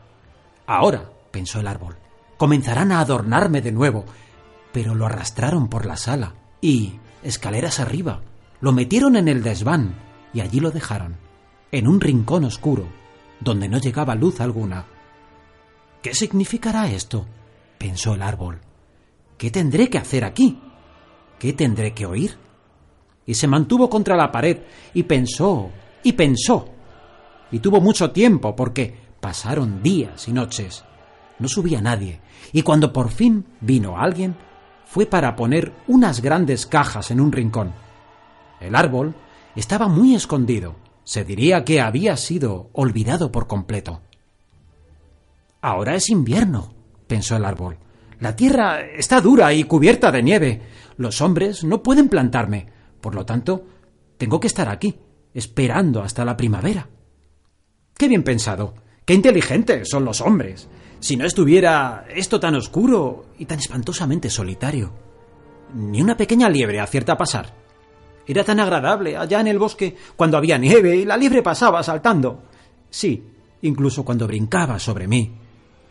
Ahora, 0.66 1.10
pensó 1.30 1.60
el 1.60 1.66
árbol, 1.66 1.96
comenzarán 2.36 2.92
a 2.92 3.00
adornarme 3.00 3.62
de 3.62 3.72
nuevo, 3.72 4.04
pero 4.72 4.94
lo 4.94 5.06
arrastraron 5.06 5.68
por 5.68 5.86
la 5.86 5.96
sala 5.96 6.34
y, 6.60 7.00
escaleras 7.22 7.80
arriba, 7.80 8.20
lo 8.60 8.72
metieron 8.72 9.16
en 9.16 9.28
el 9.28 9.42
desván 9.42 9.94
y 10.32 10.40
allí 10.40 10.60
lo 10.60 10.70
dejaron, 10.70 11.16
en 11.72 11.88
un 11.88 12.00
rincón 12.00 12.44
oscuro, 12.44 12.86
donde 13.44 13.68
no 13.68 13.78
llegaba 13.78 14.14
luz 14.14 14.40
alguna. 14.40 14.86
¿Qué 16.02 16.14
significará 16.14 16.88
esto? 16.90 17.26
pensó 17.78 18.14
el 18.14 18.22
árbol. 18.22 18.60
¿Qué 19.36 19.50
tendré 19.50 19.90
que 19.90 19.98
hacer 19.98 20.24
aquí? 20.24 20.58
¿Qué 21.38 21.52
tendré 21.52 21.92
que 21.92 22.06
oír? 22.06 22.36
Y 23.26 23.34
se 23.34 23.46
mantuvo 23.46 23.90
contra 23.90 24.16
la 24.16 24.32
pared 24.32 24.58
y 24.94 25.02
pensó 25.02 25.70
y 26.02 26.12
pensó. 26.12 26.68
Y 27.50 27.58
tuvo 27.58 27.80
mucho 27.80 28.10
tiempo 28.10 28.56
porque 28.56 28.94
pasaron 29.20 29.82
días 29.82 30.28
y 30.28 30.32
noches. 30.32 30.84
No 31.38 31.48
subía 31.48 31.80
nadie, 31.80 32.20
y 32.52 32.62
cuando 32.62 32.92
por 32.92 33.10
fin 33.10 33.44
vino 33.60 33.98
alguien, 33.98 34.36
fue 34.86 35.06
para 35.06 35.34
poner 35.34 35.72
unas 35.88 36.20
grandes 36.20 36.66
cajas 36.66 37.10
en 37.10 37.20
un 37.20 37.32
rincón. 37.32 37.72
El 38.60 38.76
árbol 38.76 39.14
estaba 39.56 39.88
muy 39.88 40.14
escondido, 40.14 40.76
se 41.04 41.24
diría 41.24 41.64
que 41.64 41.80
había 41.80 42.16
sido 42.16 42.70
olvidado 42.72 43.30
por 43.30 43.46
completo. 43.46 44.00
Ahora 45.60 45.94
es 45.94 46.10
invierno, 46.10 46.74
pensó 47.06 47.36
el 47.36 47.44
árbol. 47.44 47.78
La 48.20 48.36
tierra 48.36 48.80
está 48.80 49.20
dura 49.20 49.52
y 49.52 49.64
cubierta 49.64 50.10
de 50.10 50.22
nieve. 50.22 50.62
Los 50.96 51.20
hombres 51.20 51.64
no 51.64 51.82
pueden 51.82 52.08
plantarme. 52.08 52.68
Por 53.00 53.14
lo 53.14 53.24
tanto, 53.26 53.64
tengo 54.16 54.40
que 54.40 54.46
estar 54.46 54.68
aquí, 54.68 54.96
esperando 55.32 56.02
hasta 56.02 56.24
la 56.24 56.36
primavera. 56.36 56.88
Qué 57.96 58.08
bien 58.08 58.22
pensado. 58.22 58.74
Qué 59.04 59.14
inteligentes 59.14 59.88
son 59.88 60.04
los 60.04 60.20
hombres. 60.20 60.68
Si 61.00 61.16
no 61.16 61.26
estuviera 61.26 62.06
esto 62.14 62.40
tan 62.40 62.54
oscuro 62.54 63.26
y 63.38 63.44
tan 63.44 63.58
espantosamente 63.58 64.30
solitario. 64.30 64.92
Ni 65.74 66.00
una 66.00 66.16
pequeña 66.16 66.48
liebre 66.48 66.80
acierta 66.80 67.12
a 67.12 67.18
pasar. 67.18 67.63
Era 68.26 68.44
tan 68.44 68.60
agradable 68.60 69.16
allá 69.16 69.40
en 69.40 69.48
el 69.48 69.58
bosque 69.58 69.96
cuando 70.16 70.36
había 70.36 70.58
nieve 70.58 70.96
y 70.96 71.04
la 71.04 71.16
liebre 71.16 71.42
pasaba 71.42 71.82
saltando. 71.82 72.44
Sí, 72.88 73.22
incluso 73.62 74.04
cuando 74.04 74.26
brincaba 74.26 74.78
sobre 74.78 75.06
mí, 75.06 75.32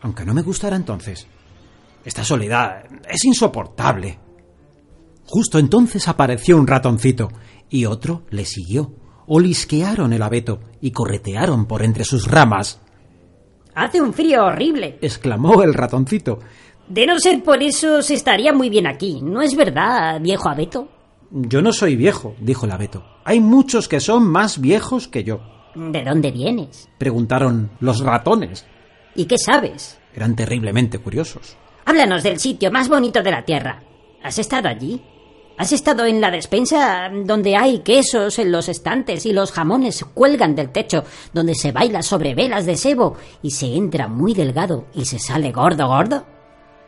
aunque 0.02 0.24
no 0.24 0.34
me 0.34 0.42
gustara 0.42 0.76
entonces. 0.76 1.26
Esta 2.04 2.24
soledad 2.24 2.84
es 3.08 3.24
insoportable. 3.24 4.18
Justo 5.26 5.58
entonces 5.58 6.06
apareció 6.08 6.58
un 6.58 6.66
ratoncito 6.66 7.28
y 7.70 7.86
otro 7.86 8.22
le 8.30 8.44
siguió. 8.44 8.92
Olisquearon 9.26 10.12
el 10.12 10.22
abeto 10.22 10.60
y 10.80 10.90
corretearon 10.90 11.66
por 11.66 11.82
entre 11.82 12.04
sus 12.04 12.26
ramas. 12.30 12.80
Hace 13.74 14.00
un 14.00 14.12
frío 14.12 14.44
horrible, 14.44 14.98
exclamó 15.00 15.62
el 15.62 15.72
ratoncito. 15.72 16.40
De 16.86 17.06
no 17.06 17.18
ser 17.18 17.42
por 17.42 17.62
eso, 17.62 18.02
se 18.02 18.14
estaría 18.14 18.52
muy 18.52 18.68
bien 18.68 18.86
aquí. 18.86 19.20
¿No 19.22 19.40
es 19.40 19.56
verdad, 19.56 20.20
viejo 20.20 20.48
abeto? 20.48 20.88
Yo 21.36 21.62
no 21.62 21.72
soy 21.72 21.96
viejo, 21.96 22.36
dijo 22.38 22.64
el 22.64 22.70
abeto. 22.70 23.04
Hay 23.24 23.40
muchos 23.40 23.88
que 23.88 23.98
son 23.98 24.24
más 24.24 24.60
viejos 24.60 25.08
que 25.08 25.24
yo. 25.24 25.40
¿De 25.74 26.04
dónde 26.04 26.30
vienes? 26.30 26.88
Preguntaron 26.96 27.72
los 27.80 27.98
ratones. 27.98 28.64
¿Y 29.16 29.24
qué 29.24 29.36
sabes? 29.36 29.98
Eran 30.14 30.36
terriblemente 30.36 31.00
curiosos. 31.00 31.56
Háblanos 31.86 32.22
del 32.22 32.38
sitio 32.38 32.70
más 32.70 32.88
bonito 32.88 33.20
de 33.20 33.32
la 33.32 33.44
Tierra. 33.44 33.82
¿Has 34.22 34.38
estado 34.38 34.68
allí? 34.68 35.02
¿Has 35.58 35.72
estado 35.72 36.04
en 36.06 36.20
la 36.20 36.30
despensa 36.30 37.10
donde 37.12 37.56
hay 37.56 37.80
quesos 37.80 38.38
en 38.38 38.52
los 38.52 38.68
estantes 38.68 39.26
y 39.26 39.32
los 39.32 39.50
jamones 39.50 40.04
cuelgan 40.04 40.54
del 40.54 40.70
techo, 40.70 41.02
donde 41.32 41.56
se 41.56 41.72
baila 41.72 42.02
sobre 42.02 42.36
velas 42.36 42.64
de 42.64 42.76
sebo 42.76 43.16
y 43.42 43.50
se 43.50 43.74
entra 43.74 44.06
muy 44.06 44.34
delgado 44.34 44.86
y 44.94 45.04
se 45.04 45.18
sale 45.18 45.50
gordo 45.50 45.88
gordo? 45.88 46.26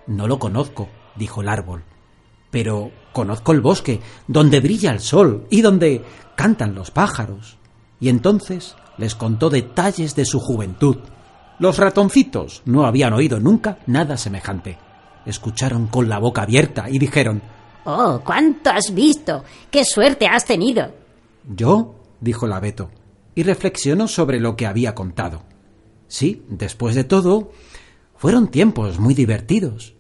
No 0.07 0.29
lo 0.29 0.39
conozco, 0.39 0.89
dijo 1.17 1.41
el 1.41 1.49
árbol. 1.49 1.83
Pero 2.57 2.91
conozco 3.13 3.53
el 3.53 3.61
bosque, 3.61 4.01
donde 4.27 4.61
brilla 4.61 4.91
el 4.91 5.01
sol 5.01 5.47
y 5.51 5.61
donde 5.61 6.03
cantan 6.37 6.75
los 6.75 6.91
pájaros. 6.91 7.59
Y 8.01 8.09
entonces 8.09 8.77
les 8.97 9.15
contó 9.15 9.51
detalles 9.51 10.17
de 10.17 10.25
su 10.25 10.41
juventud. 10.41 10.97
Los 11.59 11.77
ratoncitos 11.77 12.63
no 12.65 12.87
habían 12.87 13.13
oído 13.13 13.41
nunca 13.41 13.81
nada 13.87 14.17
semejante. 14.17 14.79
Escucharon 15.27 15.89
con 15.89 16.09
la 16.09 16.19
boca 16.19 16.45
abierta 16.45 16.89
y 16.89 16.99
dijeron 16.99 17.43
Oh, 17.85 18.23
cuánto 18.25 18.71
has 18.71 18.95
visto. 18.95 19.45
Qué 19.71 19.85
suerte 19.85 20.27
has 20.27 20.47
tenido. 20.47 20.95
¿Yo? 21.55 21.95
dijo 22.23 22.47
el 22.47 22.55
abeto, 22.55 22.89
y 23.35 23.43
reflexionó 23.43 24.09
sobre 24.09 24.41
lo 24.41 24.57
que 24.57 24.67
había 24.67 24.95
contado. 24.95 25.43
Sí, 26.09 26.43
después 26.49 26.95
de 26.95 27.05
todo, 27.05 27.53
fueron 28.17 28.49
tiempos 28.49 28.99
muy 28.99 29.13
divertidos. 29.13 29.96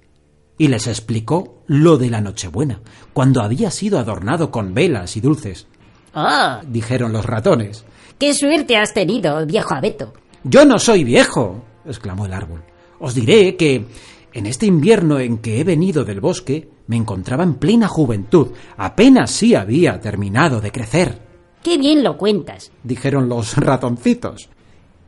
Y 0.59 0.69
les 0.69 0.87
explicó 0.87 1.63
lo 1.67 1.99
de 1.99 2.11
la 2.11 2.21
Nochebuena, 2.21 2.81
cuando 3.13 3.43
había 3.43 3.71
sido 3.71 3.99
adornado 3.99 4.51
con 4.51 4.73
velas 4.75 5.17
y 5.17 5.21
dulces. 5.21 5.67
Oh, 6.15 6.59
Dijeron 6.67 7.13
los 7.13 7.27
ratones. 7.27 7.85
qué 8.19 8.33
suerte 8.33 8.77
has 8.77 8.95
tenido, 8.95 9.45
viejo 9.47 9.75
abeto. 9.75 10.15
Yo 10.45 10.65
no 10.65 10.79
soy 10.79 11.05
viejo, 11.05 11.63
exclamó 11.85 12.25
el 12.27 12.33
árbol. 12.33 12.63
Os 12.99 13.15
diré 13.15 13.57
que 13.57 13.85
en 14.33 14.47
este 14.47 14.65
invierno 14.67 15.19
en 15.19 15.39
que 15.39 15.61
he 15.61 15.65
venido 15.65 16.05
del 16.05 16.21
bosque 16.21 16.71
me 16.87 16.97
encontraba 16.97 17.43
en 17.45 17.55
plena 17.55 17.89
juventud, 17.89 18.49
apenas 18.79 19.31
sí 19.33 19.55
había 19.55 20.01
terminado 20.01 20.61
de 20.61 20.73
crecer, 20.73 21.27
Qué 21.63 21.79
bien 21.79 22.05
lo 22.05 22.17
cuentas. 22.17 22.71
dijeron 22.85 23.29
los 23.29 23.57
ratoncitos. 23.57 24.49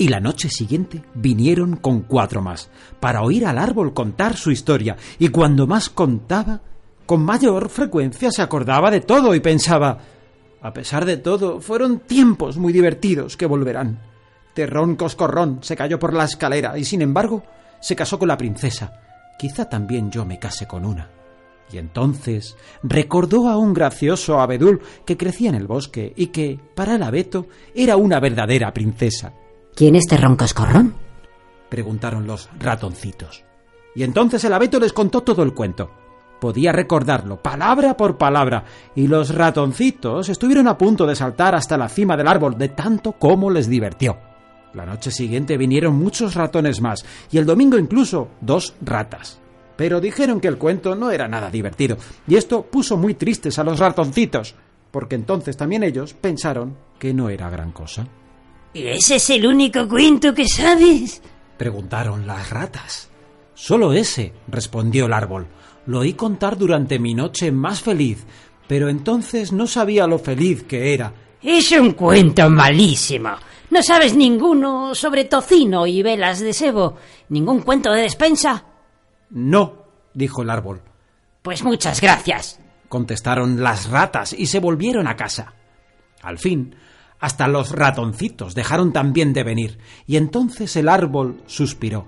Y 0.00 0.08
la 0.08 0.20
noche 0.20 0.48
siguiente 0.48 1.02
vinieron 1.14 1.76
con 1.76 2.02
cuatro 2.02 2.40
más, 2.40 2.70
para 3.00 3.22
oír 3.22 3.44
al 3.44 3.58
árbol 3.58 3.92
contar 3.92 4.36
su 4.36 4.52
historia, 4.52 4.96
y 5.18 5.28
cuando 5.28 5.66
más 5.66 5.90
contaba, 5.90 6.60
con 7.04 7.24
mayor 7.24 7.68
frecuencia 7.68 8.30
se 8.30 8.42
acordaba 8.42 8.92
de 8.92 9.00
todo 9.00 9.34
y 9.34 9.40
pensaba, 9.40 9.98
a 10.62 10.72
pesar 10.72 11.04
de 11.04 11.16
todo, 11.16 11.60
fueron 11.60 12.00
tiempos 12.00 12.58
muy 12.58 12.72
divertidos 12.72 13.36
que 13.36 13.46
volverán. 13.46 14.00
Terrón 14.54 14.94
Coscorrón 14.94 15.60
se 15.62 15.76
cayó 15.76 15.98
por 15.98 16.14
la 16.14 16.24
escalera 16.24 16.78
y, 16.78 16.84
sin 16.84 17.02
embargo, 17.02 17.42
se 17.80 17.96
casó 17.96 18.18
con 18.20 18.28
la 18.28 18.36
princesa. 18.36 19.00
Quizá 19.38 19.68
también 19.68 20.10
yo 20.10 20.24
me 20.24 20.38
case 20.38 20.66
con 20.66 20.84
una. 20.84 21.10
Y 21.72 21.78
entonces 21.78 22.56
recordó 22.82 23.48
a 23.48 23.56
un 23.56 23.74
gracioso 23.74 24.40
abedul 24.40 24.80
que 25.04 25.16
crecía 25.16 25.48
en 25.48 25.54
el 25.56 25.66
bosque 25.66 26.12
y 26.16 26.28
que, 26.28 26.58
para 26.74 26.94
el 26.94 27.02
abeto, 27.02 27.46
era 27.74 27.96
una 27.96 28.20
verdadera 28.20 28.72
princesa. 28.72 29.32
¿Quién 29.78 29.94
es 29.94 30.06
Terrón 30.08 30.34
Coscorrón? 30.34 30.92
preguntaron 31.68 32.26
los 32.26 32.50
ratoncitos. 32.58 33.44
Y 33.94 34.02
entonces 34.02 34.42
el 34.42 34.52
abeto 34.52 34.80
les 34.80 34.92
contó 34.92 35.20
todo 35.20 35.44
el 35.44 35.54
cuento. 35.54 35.88
Podía 36.40 36.72
recordarlo, 36.72 37.40
palabra 37.40 37.96
por 37.96 38.18
palabra, 38.18 38.64
y 38.96 39.06
los 39.06 39.32
ratoncitos 39.32 40.30
estuvieron 40.30 40.66
a 40.66 40.76
punto 40.76 41.06
de 41.06 41.14
saltar 41.14 41.54
hasta 41.54 41.78
la 41.78 41.88
cima 41.88 42.16
del 42.16 42.26
árbol 42.26 42.58
de 42.58 42.70
tanto 42.70 43.12
como 43.12 43.52
les 43.52 43.68
divirtió. 43.68 44.18
La 44.74 44.84
noche 44.84 45.12
siguiente 45.12 45.56
vinieron 45.56 45.94
muchos 45.94 46.34
ratones 46.34 46.80
más, 46.80 47.04
y 47.30 47.38
el 47.38 47.46
domingo 47.46 47.78
incluso 47.78 48.30
dos 48.40 48.74
ratas. 48.80 49.38
Pero 49.76 50.00
dijeron 50.00 50.40
que 50.40 50.48
el 50.48 50.58
cuento 50.58 50.96
no 50.96 51.12
era 51.12 51.28
nada 51.28 51.52
divertido, 51.52 51.98
y 52.26 52.34
esto 52.34 52.62
puso 52.62 52.96
muy 52.96 53.14
tristes 53.14 53.60
a 53.60 53.62
los 53.62 53.78
ratoncitos, 53.78 54.56
porque 54.90 55.14
entonces 55.14 55.56
también 55.56 55.84
ellos 55.84 56.14
pensaron 56.14 56.76
que 56.98 57.14
no 57.14 57.28
era 57.28 57.48
gran 57.48 57.70
cosa. 57.70 58.08
¿Y 58.78 58.86
ese 58.86 59.16
es 59.16 59.28
el 59.30 59.44
único 59.44 59.88
cuento 59.88 60.32
que 60.32 60.46
sabes? 60.46 61.20
Preguntaron 61.56 62.28
las 62.28 62.50
ratas. 62.50 63.10
Solo 63.52 63.92
ese, 63.92 64.32
respondió 64.46 65.06
el 65.06 65.12
árbol. 65.12 65.48
Lo 65.86 65.98
oí 65.98 66.12
contar 66.12 66.56
durante 66.56 67.00
mi 67.00 67.12
noche 67.12 67.50
más 67.50 67.82
feliz, 67.82 68.24
pero 68.68 68.88
entonces 68.88 69.52
no 69.52 69.66
sabía 69.66 70.06
lo 70.06 70.20
feliz 70.20 70.62
que 70.62 70.94
era. 70.94 71.12
Es 71.42 71.72
un 71.72 71.94
cuento 71.94 72.48
malísimo. 72.50 73.30
No 73.70 73.82
sabes 73.82 74.14
ninguno 74.14 74.94
sobre 74.94 75.24
tocino 75.24 75.84
y 75.84 76.00
velas 76.04 76.38
de 76.38 76.52
sebo. 76.52 76.94
¿Ningún 77.30 77.62
cuento 77.62 77.90
de 77.90 78.02
despensa? 78.02 78.64
No, 79.30 79.86
dijo 80.14 80.42
el 80.42 80.50
árbol. 80.50 80.82
Pues 81.42 81.64
muchas 81.64 82.00
gracias. 82.00 82.60
Contestaron 82.88 83.60
las 83.60 83.90
ratas 83.90 84.32
y 84.32 84.46
se 84.46 84.60
volvieron 84.60 85.08
a 85.08 85.16
casa. 85.16 85.52
Al 86.22 86.38
fin, 86.38 86.76
hasta 87.20 87.48
los 87.48 87.72
ratoncitos 87.72 88.54
dejaron 88.54 88.92
también 88.92 89.32
de 89.32 89.44
venir, 89.44 89.78
y 90.06 90.16
entonces 90.16 90.76
el 90.76 90.88
árbol 90.88 91.42
suspiró. 91.46 92.06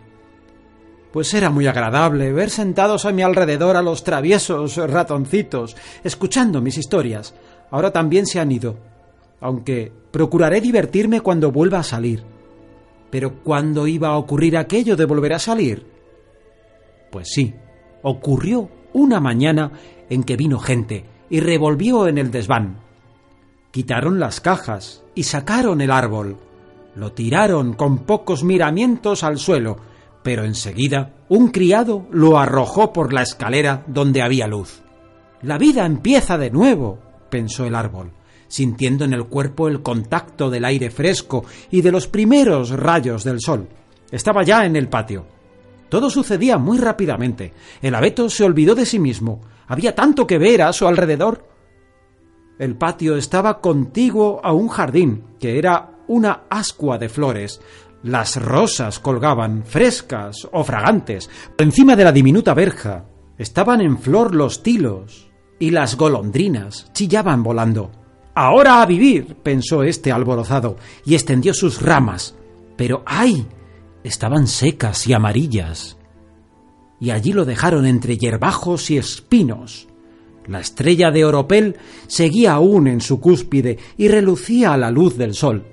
Pues 1.12 1.34
era 1.34 1.50
muy 1.50 1.66
agradable 1.66 2.32
ver 2.32 2.50
sentados 2.50 3.04
a 3.04 3.12
mi 3.12 3.22
alrededor 3.22 3.76
a 3.76 3.82
los 3.82 4.04
traviesos 4.04 4.76
ratoncitos, 4.76 5.76
escuchando 6.04 6.60
mis 6.60 6.78
historias. 6.78 7.34
Ahora 7.70 7.90
también 7.90 8.26
se 8.26 8.38
han 8.38 8.52
ido, 8.52 8.76
aunque 9.40 9.92
procuraré 10.12 10.60
divertirme 10.60 11.20
cuando 11.20 11.50
vuelva 11.50 11.80
a 11.80 11.84
salir. 11.84 12.22
Pero 13.10 13.42
¿cuándo 13.42 13.88
iba 13.88 14.08
a 14.08 14.16
ocurrir 14.16 14.56
aquello 14.56 14.96
de 14.96 15.04
volver 15.04 15.32
a 15.32 15.40
salir? 15.40 15.84
Pues 17.10 17.28
sí, 17.32 17.54
ocurrió 18.02 18.70
una 18.92 19.18
mañana 19.18 19.72
en 20.08 20.22
que 20.22 20.36
vino 20.36 20.60
gente 20.60 21.04
y 21.28 21.40
revolvió 21.40 22.06
en 22.06 22.18
el 22.18 22.30
desván. 22.30 22.89
Quitaron 23.70 24.18
las 24.18 24.40
cajas 24.40 25.02
y 25.14 25.22
sacaron 25.22 25.80
el 25.80 25.90
árbol. 25.90 26.36
Lo 26.96 27.12
tiraron 27.12 27.74
con 27.74 27.98
pocos 27.98 28.42
miramientos 28.42 29.22
al 29.22 29.38
suelo, 29.38 29.76
pero 30.22 30.44
enseguida 30.44 31.14
un 31.28 31.48
criado 31.48 32.06
lo 32.10 32.38
arrojó 32.38 32.92
por 32.92 33.12
la 33.12 33.22
escalera 33.22 33.84
donde 33.86 34.22
había 34.22 34.48
luz. 34.48 34.82
La 35.42 35.56
vida 35.56 35.86
empieza 35.86 36.36
de 36.36 36.50
nuevo, 36.50 36.98
pensó 37.30 37.64
el 37.64 37.74
árbol, 37.74 38.10
sintiendo 38.48 39.04
en 39.04 39.14
el 39.14 39.24
cuerpo 39.26 39.68
el 39.68 39.82
contacto 39.82 40.50
del 40.50 40.64
aire 40.64 40.90
fresco 40.90 41.44
y 41.70 41.80
de 41.80 41.92
los 41.92 42.08
primeros 42.08 42.70
rayos 42.70 43.24
del 43.24 43.40
sol. 43.40 43.68
Estaba 44.10 44.42
ya 44.42 44.66
en 44.66 44.74
el 44.74 44.88
patio. 44.88 45.26
Todo 45.88 46.10
sucedía 46.10 46.58
muy 46.58 46.78
rápidamente. 46.78 47.52
El 47.80 47.94
abeto 47.94 48.28
se 48.28 48.44
olvidó 48.44 48.74
de 48.74 48.86
sí 48.86 48.98
mismo. 48.98 49.40
Había 49.66 49.94
tanto 49.94 50.26
que 50.26 50.38
ver 50.38 50.62
a 50.62 50.72
su 50.72 50.86
alrededor. 50.86 51.44
El 52.60 52.76
patio 52.76 53.16
estaba 53.16 53.62
contiguo 53.62 54.38
a 54.44 54.52
un 54.52 54.68
jardín, 54.68 55.24
que 55.40 55.56
era 55.56 55.92
una 56.08 56.42
ascua 56.50 56.98
de 56.98 57.08
flores. 57.08 57.58
Las 58.02 58.36
rosas 58.36 58.98
colgaban, 58.98 59.64
frescas 59.64 60.46
o 60.52 60.62
fragantes. 60.62 61.30
Por 61.56 61.66
encima 61.66 61.96
de 61.96 62.04
la 62.04 62.12
diminuta 62.12 62.52
verja 62.52 63.06
estaban 63.38 63.80
en 63.80 63.96
flor 63.96 64.34
los 64.34 64.62
tilos, 64.62 65.30
y 65.58 65.70
las 65.70 65.96
golondrinas 65.96 66.90
chillaban 66.92 67.42
volando. 67.42 67.92
Ahora 68.34 68.82
a 68.82 68.86
vivir, 68.86 69.36
pensó 69.36 69.82
este 69.82 70.12
alborozado, 70.12 70.76
y 71.06 71.14
extendió 71.14 71.54
sus 71.54 71.80
ramas. 71.80 72.36
Pero 72.76 73.02
¡ay! 73.06 73.48
estaban 74.04 74.46
secas 74.46 75.06
y 75.06 75.14
amarillas. 75.14 75.96
Y 77.00 77.10
allí 77.10 77.32
lo 77.32 77.46
dejaron 77.46 77.86
entre 77.86 78.18
hierbajos 78.18 78.90
y 78.90 78.98
espinos. 78.98 79.88
La 80.46 80.60
estrella 80.60 81.10
de 81.10 81.24
oropel 81.24 81.76
seguía 82.06 82.54
aún 82.54 82.88
en 82.88 83.00
su 83.00 83.20
cúspide 83.20 83.78
y 83.96 84.08
relucía 84.08 84.72
a 84.72 84.76
la 84.76 84.90
luz 84.90 85.16
del 85.16 85.34
sol. 85.34 85.64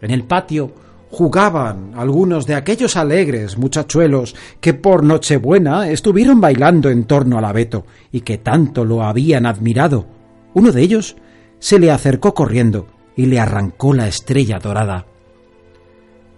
En 0.00 0.10
el 0.10 0.24
patio 0.24 0.72
jugaban 1.10 1.92
algunos 1.94 2.46
de 2.46 2.54
aquellos 2.54 2.96
alegres 2.96 3.58
muchachuelos 3.58 4.34
que 4.60 4.72
por 4.72 5.04
Nochebuena 5.04 5.90
estuvieron 5.90 6.40
bailando 6.40 6.88
en 6.88 7.04
torno 7.04 7.36
al 7.36 7.44
abeto 7.44 7.84
y 8.10 8.22
que 8.22 8.38
tanto 8.38 8.84
lo 8.84 9.02
habían 9.02 9.44
admirado. 9.44 10.06
Uno 10.54 10.72
de 10.72 10.80
ellos 10.80 11.16
se 11.58 11.78
le 11.78 11.90
acercó 11.90 12.32
corriendo 12.32 12.86
y 13.14 13.26
le 13.26 13.38
arrancó 13.38 13.92
la 13.92 14.08
estrella 14.08 14.58
dorada. 14.58 15.06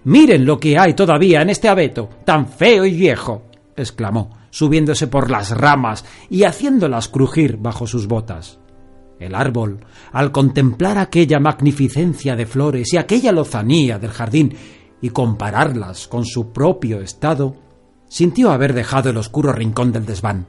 Miren 0.04 0.44
lo 0.44 0.58
que 0.58 0.76
hay 0.76 0.94
todavía 0.94 1.40
en 1.40 1.50
este 1.50 1.68
abeto, 1.68 2.10
tan 2.24 2.46
feo 2.48 2.84
y 2.84 2.94
viejo, 2.94 3.42
exclamó, 3.76 4.36
subiéndose 4.54 5.08
por 5.08 5.32
las 5.32 5.50
ramas 5.50 6.04
y 6.30 6.44
haciéndolas 6.44 7.08
crujir 7.08 7.56
bajo 7.56 7.88
sus 7.88 8.06
botas. 8.06 8.60
El 9.18 9.34
árbol, 9.34 9.80
al 10.12 10.30
contemplar 10.30 10.96
aquella 10.96 11.40
magnificencia 11.40 12.36
de 12.36 12.46
flores 12.46 12.92
y 12.92 12.96
aquella 12.96 13.32
lozanía 13.32 13.98
del 13.98 14.12
jardín 14.12 14.54
y 15.02 15.10
compararlas 15.10 16.06
con 16.06 16.24
su 16.24 16.52
propio 16.52 17.00
estado, 17.00 17.56
sintió 18.06 18.52
haber 18.52 18.74
dejado 18.74 19.10
el 19.10 19.16
oscuro 19.16 19.52
rincón 19.52 19.90
del 19.90 20.06
desván. 20.06 20.46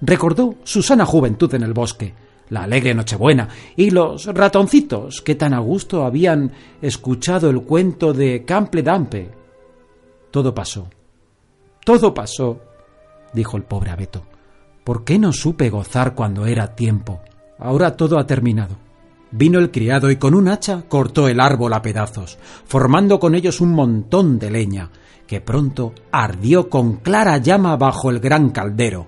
Recordó 0.00 0.56
su 0.64 0.82
sana 0.82 1.06
juventud 1.06 1.54
en 1.54 1.62
el 1.62 1.74
bosque, 1.74 2.14
la 2.48 2.64
alegre 2.64 2.94
Nochebuena 2.94 3.48
y 3.76 3.90
los 3.90 4.26
ratoncitos 4.26 5.22
que 5.22 5.36
tan 5.36 5.54
a 5.54 5.60
gusto 5.60 6.04
habían 6.04 6.50
escuchado 6.82 7.48
el 7.48 7.62
cuento 7.62 8.12
de 8.12 8.44
Cample 8.44 8.82
Dampe. 8.82 9.30
Todo 10.32 10.52
pasó. 10.52 10.90
Todo 11.84 12.12
pasó, 12.12 12.67
dijo 13.32 13.56
el 13.56 13.62
pobre 13.62 13.90
abeto. 13.90 14.24
¿Por 14.84 15.04
qué 15.04 15.18
no 15.18 15.32
supe 15.32 15.70
gozar 15.70 16.14
cuando 16.14 16.46
era 16.46 16.74
tiempo? 16.74 17.20
Ahora 17.58 17.96
todo 17.96 18.18
ha 18.18 18.26
terminado. 18.26 18.76
Vino 19.30 19.58
el 19.58 19.70
criado 19.70 20.10
y 20.10 20.16
con 20.16 20.34
un 20.34 20.48
hacha 20.48 20.84
cortó 20.88 21.28
el 21.28 21.40
árbol 21.40 21.74
a 21.74 21.82
pedazos, 21.82 22.38
formando 22.64 23.20
con 23.20 23.34
ellos 23.34 23.60
un 23.60 23.72
montón 23.72 24.38
de 24.38 24.50
leña, 24.50 24.90
que 25.26 25.42
pronto 25.42 25.92
ardió 26.10 26.70
con 26.70 26.96
clara 26.96 27.36
llama 27.36 27.76
bajo 27.76 28.10
el 28.10 28.20
gran 28.20 28.50
caldero. 28.50 29.06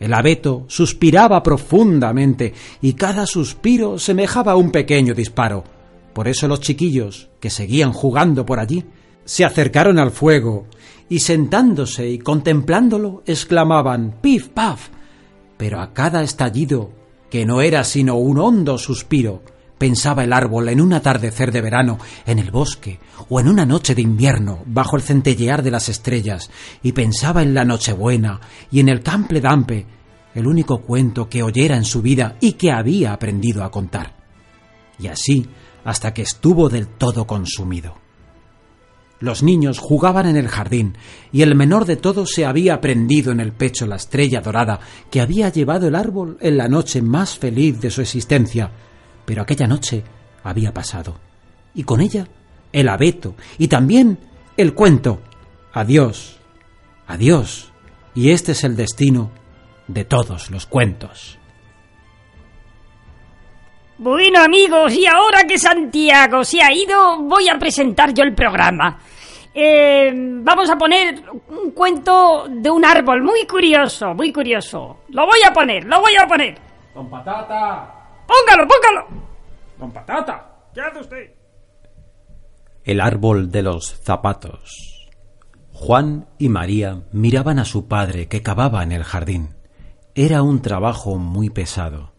El 0.00 0.14
abeto 0.14 0.64
suspiraba 0.68 1.42
profundamente 1.42 2.52
y 2.80 2.94
cada 2.94 3.26
suspiro 3.26 3.98
semejaba 3.98 4.56
un 4.56 4.70
pequeño 4.70 5.14
disparo. 5.14 5.64
Por 6.12 6.26
eso 6.26 6.48
los 6.48 6.60
chiquillos, 6.60 7.28
que 7.38 7.50
seguían 7.50 7.92
jugando 7.92 8.44
por 8.44 8.58
allí, 8.58 8.84
se 9.24 9.44
acercaron 9.44 9.98
al 9.98 10.10
fuego 10.10 10.66
y 11.08 11.20
sentándose 11.20 12.08
y 12.08 12.18
contemplándolo 12.18 13.22
exclamaban 13.26 14.18
¡Pif, 14.20 14.48
paf! 14.48 14.88
Pero 15.56 15.80
a 15.80 15.92
cada 15.92 16.22
estallido 16.22 16.92
que 17.30 17.44
no 17.44 17.60
era 17.60 17.84
sino 17.84 18.16
un 18.16 18.38
hondo 18.38 18.78
suspiro, 18.78 19.42
pensaba 19.76 20.24
el 20.24 20.32
árbol 20.32 20.68
en 20.68 20.80
un 20.80 20.92
atardecer 20.92 21.52
de 21.52 21.60
verano, 21.60 21.98
en 22.26 22.38
el 22.38 22.50
bosque, 22.50 22.98
o 23.28 23.40
en 23.40 23.48
una 23.48 23.64
noche 23.64 23.94
de 23.94 24.02
invierno, 24.02 24.62
bajo 24.66 24.96
el 24.96 25.02
centellear 25.02 25.62
de 25.62 25.70
las 25.70 25.88
estrellas, 25.88 26.50
y 26.82 26.92
pensaba 26.92 27.42
en 27.42 27.54
la 27.54 27.64
Nochebuena 27.64 28.40
y 28.70 28.80
en 28.80 28.88
el 28.88 29.02
Cample 29.02 29.40
Dampe, 29.40 29.86
el 30.34 30.46
único 30.46 30.82
cuento 30.82 31.28
que 31.28 31.42
oyera 31.42 31.76
en 31.76 31.84
su 31.84 32.02
vida 32.02 32.36
y 32.40 32.52
que 32.52 32.70
había 32.72 33.12
aprendido 33.12 33.64
a 33.64 33.70
contar. 33.70 34.14
Y 34.98 35.08
así 35.08 35.46
hasta 35.84 36.12
que 36.12 36.22
estuvo 36.22 36.68
del 36.68 36.86
todo 36.86 37.26
consumido. 37.26 38.07
Los 39.20 39.42
niños 39.42 39.78
jugaban 39.78 40.26
en 40.26 40.36
el 40.36 40.48
jardín, 40.48 40.96
y 41.32 41.42
el 41.42 41.54
menor 41.56 41.84
de 41.84 41.96
todos 41.96 42.30
se 42.30 42.46
había 42.46 42.80
prendido 42.80 43.32
en 43.32 43.40
el 43.40 43.52
pecho 43.52 43.86
la 43.86 43.96
estrella 43.96 44.40
dorada 44.40 44.78
que 45.10 45.20
había 45.20 45.48
llevado 45.48 45.88
el 45.88 45.96
árbol 45.96 46.36
en 46.40 46.56
la 46.56 46.68
noche 46.68 47.02
más 47.02 47.36
feliz 47.36 47.80
de 47.80 47.90
su 47.90 48.00
existencia. 48.00 48.70
Pero 49.24 49.42
aquella 49.42 49.66
noche 49.66 50.04
había 50.44 50.72
pasado, 50.72 51.16
y 51.74 51.82
con 51.82 52.00
ella 52.00 52.28
el 52.72 52.88
abeto, 52.88 53.34
y 53.58 53.68
también 53.68 54.18
el 54.56 54.74
cuento. 54.74 55.20
Adiós, 55.72 56.38
adiós, 57.06 57.72
y 58.14 58.30
este 58.30 58.52
es 58.52 58.62
el 58.62 58.76
destino 58.76 59.30
de 59.88 60.04
todos 60.04 60.50
los 60.50 60.66
cuentos. 60.66 61.37
Bueno 63.98 64.38
amigos, 64.40 64.94
y 64.94 65.06
ahora 65.06 65.42
que 65.42 65.58
Santiago 65.58 66.44
se 66.44 66.62
ha 66.62 66.72
ido, 66.72 67.20
voy 67.22 67.48
a 67.48 67.58
presentar 67.58 68.14
yo 68.14 68.22
el 68.22 68.32
programa. 68.32 68.96
Eh, 69.52 70.12
vamos 70.14 70.70
a 70.70 70.78
poner 70.78 71.20
un 71.48 71.72
cuento 71.72 72.46
de 72.48 72.70
un 72.70 72.84
árbol 72.84 73.24
muy 73.24 73.44
curioso, 73.44 74.14
muy 74.14 74.32
curioso. 74.32 74.98
Lo 75.08 75.26
voy 75.26 75.40
a 75.44 75.52
poner, 75.52 75.84
lo 75.84 76.00
voy 76.00 76.12
a 76.14 76.28
poner. 76.28 76.56
Don 76.94 77.10
Patata. 77.10 77.92
Póngalo, 78.24 78.68
póngalo. 78.68 79.06
Don 79.76 79.90
Patata, 79.90 80.48
¿qué 80.72 80.80
hace 80.80 81.00
usted? 81.00 81.34
El 82.84 83.00
árbol 83.00 83.50
de 83.50 83.62
los 83.62 84.00
zapatos. 84.00 85.08
Juan 85.72 86.28
y 86.38 86.48
María 86.50 87.02
miraban 87.10 87.58
a 87.58 87.64
su 87.64 87.88
padre 87.88 88.28
que 88.28 88.44
cavaba 88.44 88.84
en 88.84 88.92
el 88.92 89.02
jardín. 89.02 89.56
Era 90.14 90.42
un 90.42 90.62
trabajo 90.62 91.16
muy 91.16 91.50
pesado. 91.50 92.12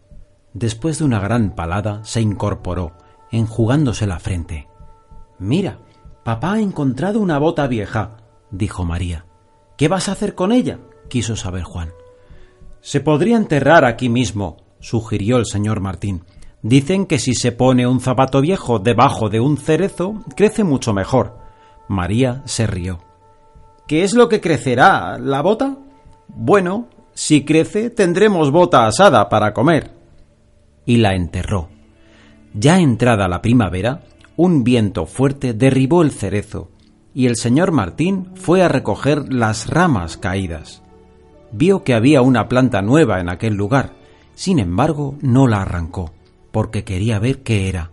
Después 0.52 0.98
de 0.98 1.04
una 1.04 1.20
gran 1.20 1.54
palada, 1.54 2.00
se 2.02 2.20
incorporó, 2.20 2.92
enjugándose 3.30 4.06
la 4.06 4.18
frente. 4.18 4.68
Mira, 5.38 5.78
papá 6.24 6.54
ha 6.54 6.60
encontrado 6.60 7.20
una 7.20 7.38
bota 7.38 7.66
vieja, 7.68 8.16
dijo 8.50 8.84
María. 8.84 9.26
¿Qué 9.76 9.88
vas 9.88 10.08
a 10.08 10.12
hacer 10.12 10.34
con 10.34 10.52
ella? 10.52 10.80
quiso 11.08 11.36
saber 11.36 11.62
Juan. 11.62 11.90
Se 12.80 13.00
podría 13.00 13.36
enterrar 13.36 13.84
aquí 13.84 14.08
mismo, 14.08 14.56
sugirió 14.80 15.38
el 15.38 15.46
señor 15.46 15.80
Martín. 15.80 16.24
Dicen 16.62 17.06
que 17.06 17.18
si 17.18 17.34
se 17.34 17.52
pone 17.52 17.86
un 17.86 18.00
zapato 18.00 18.40
viejo 18.40 18.78
debajo 18.78 19.28
de 19.28 19.40
un 19.40 19.56
cerezo, 19.56 20.22
crece 20.36 20.64
mucho 20.64 20.92
mejor. 20.92 21.38
María 21.88 22.42
se 22.44 22.66
rió. 22.66 22.98
¿Qué 23.86 24.02
es 24.02 24.14
lo 24.14 24.28
que 24.28 24.40
crecerá? 24.40 25.18
¿La 25.18 25.42
bota? 25.42 25.78
Bueno, 26.28 26.88
si 27.12 27.44
crece, 27.44 27.90
tendremos 27.90 28.50
bota 28.50 28.86
asada 28.86 29.28
para 29.28 29.52
comer 29.52 29.99
y 30.86 30.96
la 30.96 31.14
enterró. 31.14 31.68
Ya 32.54 32.80
entrada 32.80 33.28
la 33.28 33.42
primavera, 33.42 34.02
un 34.36 34.64
viento 34.64 35.06
fuerte 35.06 35.52
derribó 35.52 36.02
el 36.02 36.10
cerezo, 36.10 36.70
y 37.14 37.26
el 37.26 37.36
señor 37.36 37.72
Martín 37.72 38.30
fue 38.34 38.62
a 38.62 38.68
recoger 38.68 39.32
las 39.32 39.68
ramas 39.68 40.16
caídas. 40.16 40.82
Vio 41.52 41.82
que 41.82 41.94
había 41.94 42.22
una 42.22 42.48
planta 42.48 42.82
nueva 42.82 43.20
en 43.20 43.28
aquel 43.28 43.54
lugar, 43.54 43.94
sin 44.34 44.58
embargo 44.58 45.16
no 45.20 45.46
la 45.46 45.62
arrancó, 45.62 46.12
porque 46.52 46.84
quería 46.84 47.18
ver 47.18 47.42
qué 47.42 47.68
era. 47.68 47.90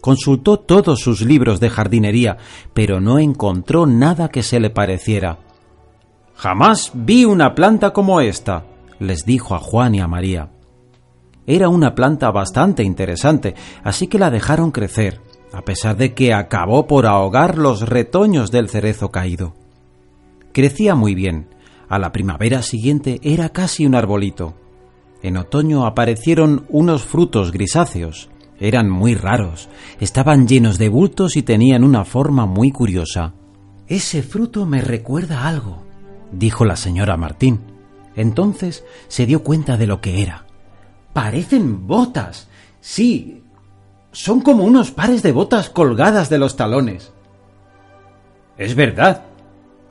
Consultó 0.00 0.58
todos 0.58 1.00
sus 1.00 1.22
libros 1.22 1.60
de 1.60 1.70
jardinería, 1.70 2.36
pero 2.74 3.00
no 3.00 3.18
encontró 3.18 3.86
nada 3.86 4.28
que 4.28 4.42
se 4.42 4.60
le 4.60 4.68
pareciera. 4.68 5.38
Jamás 6.34 6.92
vi 6.94 7.24
una 7.24 7.54
planta 7.54 7.92
como 7.92 8.20
esta, 8.20 8.66
les 8.98 9.24
dijo 9.24 9.54
a 9.54 9.58
Juan 9.58 9.94
y 9.94 10.00
a 10.00 10.06
María. 10.06 10.50
Era 11.46 11.68
una 11.68 11.94
planta 11.94 12.30
bastante 12.30 12.82
interesante, 12.82 13.54
así 13.82 14.06
que 14.06 14.18
la 14.18 14.30
dejaron 14.30 14.70
crecer, 14.70 15.20
a 15.52 15.62
pesar 15.62 15.96
de 15.96 16.14
que 16.14 16.32
acabó 16.32 16.86
por 16.86 17.06
ahogar 17.06 17.58
los 17.58 17.88
retoños 17.88 18.50
del 18.50 18.68
cerezo 18.68 19.10
caído. 19.10 19.54
Crecía 20.52 20.94
muy 20.94 21.14
bien. 21.14 21.48
A 21.88 21.98
la 21.98 22.12
primavera 22.12 22.62
siguiente 22.62 23.20
era 23.22 23.50
casi 23.50 23.84
un 23.84 23.94
arbolito. 23.94 24.54
En 25.22 25.36
otoño 25.36 25.86
aparecieron 25.86 26.64
unos 26.68 27.04
frutos 27.04 27.52
grisáceos. 27.52 28.30
Eran 28.58 28.88
muy 28.88 29.14
raros, 29.14 29.68
estaban 30.00 30.46
llenos 30.46 30.78
de 30.78 30.88
bultos 30.88 31.36
y 31.36 31.42
tenían 31.42 31.84
una 31.84 32.04
forma 32.04 32.46
muy 32.46 32.70
curiosa. 32.70 33.34
Ese 33.86 34.22
fruto 34.22 34.64
me 34.64 34.80
recuerda 34.80 35.46
algo, 35.46 35.82
dijo 36.32 36.64
la 36.64 36.76
señora 36.76 37.16
Martín. 37.16 37.60
Entonces 38.16 38.84
se 39.08 39.26
dio 39.26 39.42
cuenta 39.42 39.76
de 39.76 39.86
lo 39.86 40.00
que 40.00 40.22
era. 40.22 40.43
Parecen 41.14 41.86
botas. 41.86 42.48
Sí, 42.80 43.42
son 44.12 44.42
como 44.42 44.64
unos 44.64 44.90
pares 44.90 45.22
de 45.22 45.32
botas 45.32 45.70
colgadas 45.70 46.28
de 46.28 46.38
los 46.38 46.56
talones. 46.56 47.12
Es 48.58 48.74
verdad. 48.74 49.22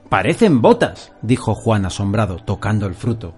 Parecen 0.09 0.61
botas, 0.61 1.11
dijo 1.21 1.55
Juan 1.55 1.85
asombrado, 1.85 2.37
tocando 2.37 2.85
el 2.85 2.93
fruto. 2.93 3.33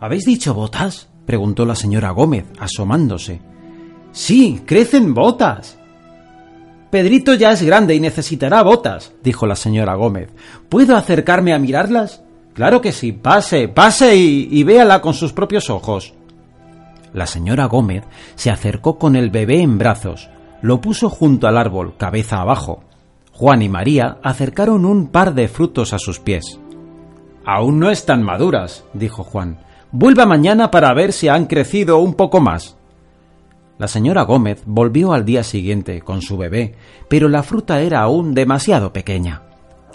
¿Habéis 0.00 0.24
dicho 0.24 0.54
botas? 0.54 1.08
preguntó 1.26 1.66
la 1.66 1.74
señora 1.74 2.10
Gómez, 2.12 2.46
asomándose. 2.58 3.40
Sí, 4.12 4.62
crecen 4.64 5.12
botas. 5.12 5.76
Pedrito 6.90 7.34
ya 7.34 7.52
es 7.52 7.62
grande 7.62 7.94
y 7.94 8.00
necesitará 8.00 8.62
botas, 8.62 9.12
dijo 9.22 9.46
la 9.46 9.56
señora 9.56 9.96
Gómez. 9.96 10.30
¿Puedo 10.68 10.96
acercarme 10.96 11.52
a 11.52 11.58
mirarlas? 11.58 12.22
Claro 12.54 12.80
que 12.80 12.92
sí, 12.92 13.12
pase, 13.12 13.68
pase 13.68 14.16
y, 14.16 14.48
y 14.50 14.62
véala 14.62 15.02
con 15.02 15.12
sus 15.14 15.32
propios 15.32 15.68
ojos. 15.68 16.14
La 17.12 17.26
señora 17.26 17.66
Gómez 17.66 18.04
se 18.34 18.50
acercó 18.50 18.98
con 18.98 19.16
el 19.16 19.30
bebé 19.30 19.62
en 19.62 19.78
brazos, 19.78 20.30
lo 20.60 20.80
puso 20.80 21.08
junto 21.08 21.46
al 21.46 21.56
árbol, 21.56 21.94
cabeza 21.96 22.40
abajo. 22.40 22.82
Juan 23.32 23.62
y 23.62 23.68
María 23.68 24.18
acercaron 24.22 24.84
un 24.84 25.08
par 25.08 25.34
de 25.34 25.48
frutos 25.48 25.92
a 25.92 25.98
sus 25.98 26.18
pies. 26.18 26.58
Aún 27.46 27.78
no 27.78 27.90
están 27.90 28.22
maduras, 28.22 28.84
dijo 28.92 29.22
Juan. 29.22 29.58
Vuelva 29.92 30.26
mañana 30.26 30.70
para 30.70 30.92
ver 30.92 31.12
si 31.12 31.28
han 31.28 31.46
crecido 31.46 31.98
un 31.98 32.14
poco 32.14 32.40
más. 32.40 32.76
La 33.78 33.86
señora 33.86 34.22
Gómez 34.24 34.62
volvió 34.66 35.12
al 35.12 35.24
día 35.24 35.44
siguiente 35.44 36.02
con 36.02 36.20
su 36.20 36.36
bebé, 36.36 36.74
pero 37.08 37.28
la 37.28 37.44
fruta 37.44 37.80
era 37.80 38.00
aún 38.00 38.34
demasiado 38.34 38.92
pequeña. 38.92 39.42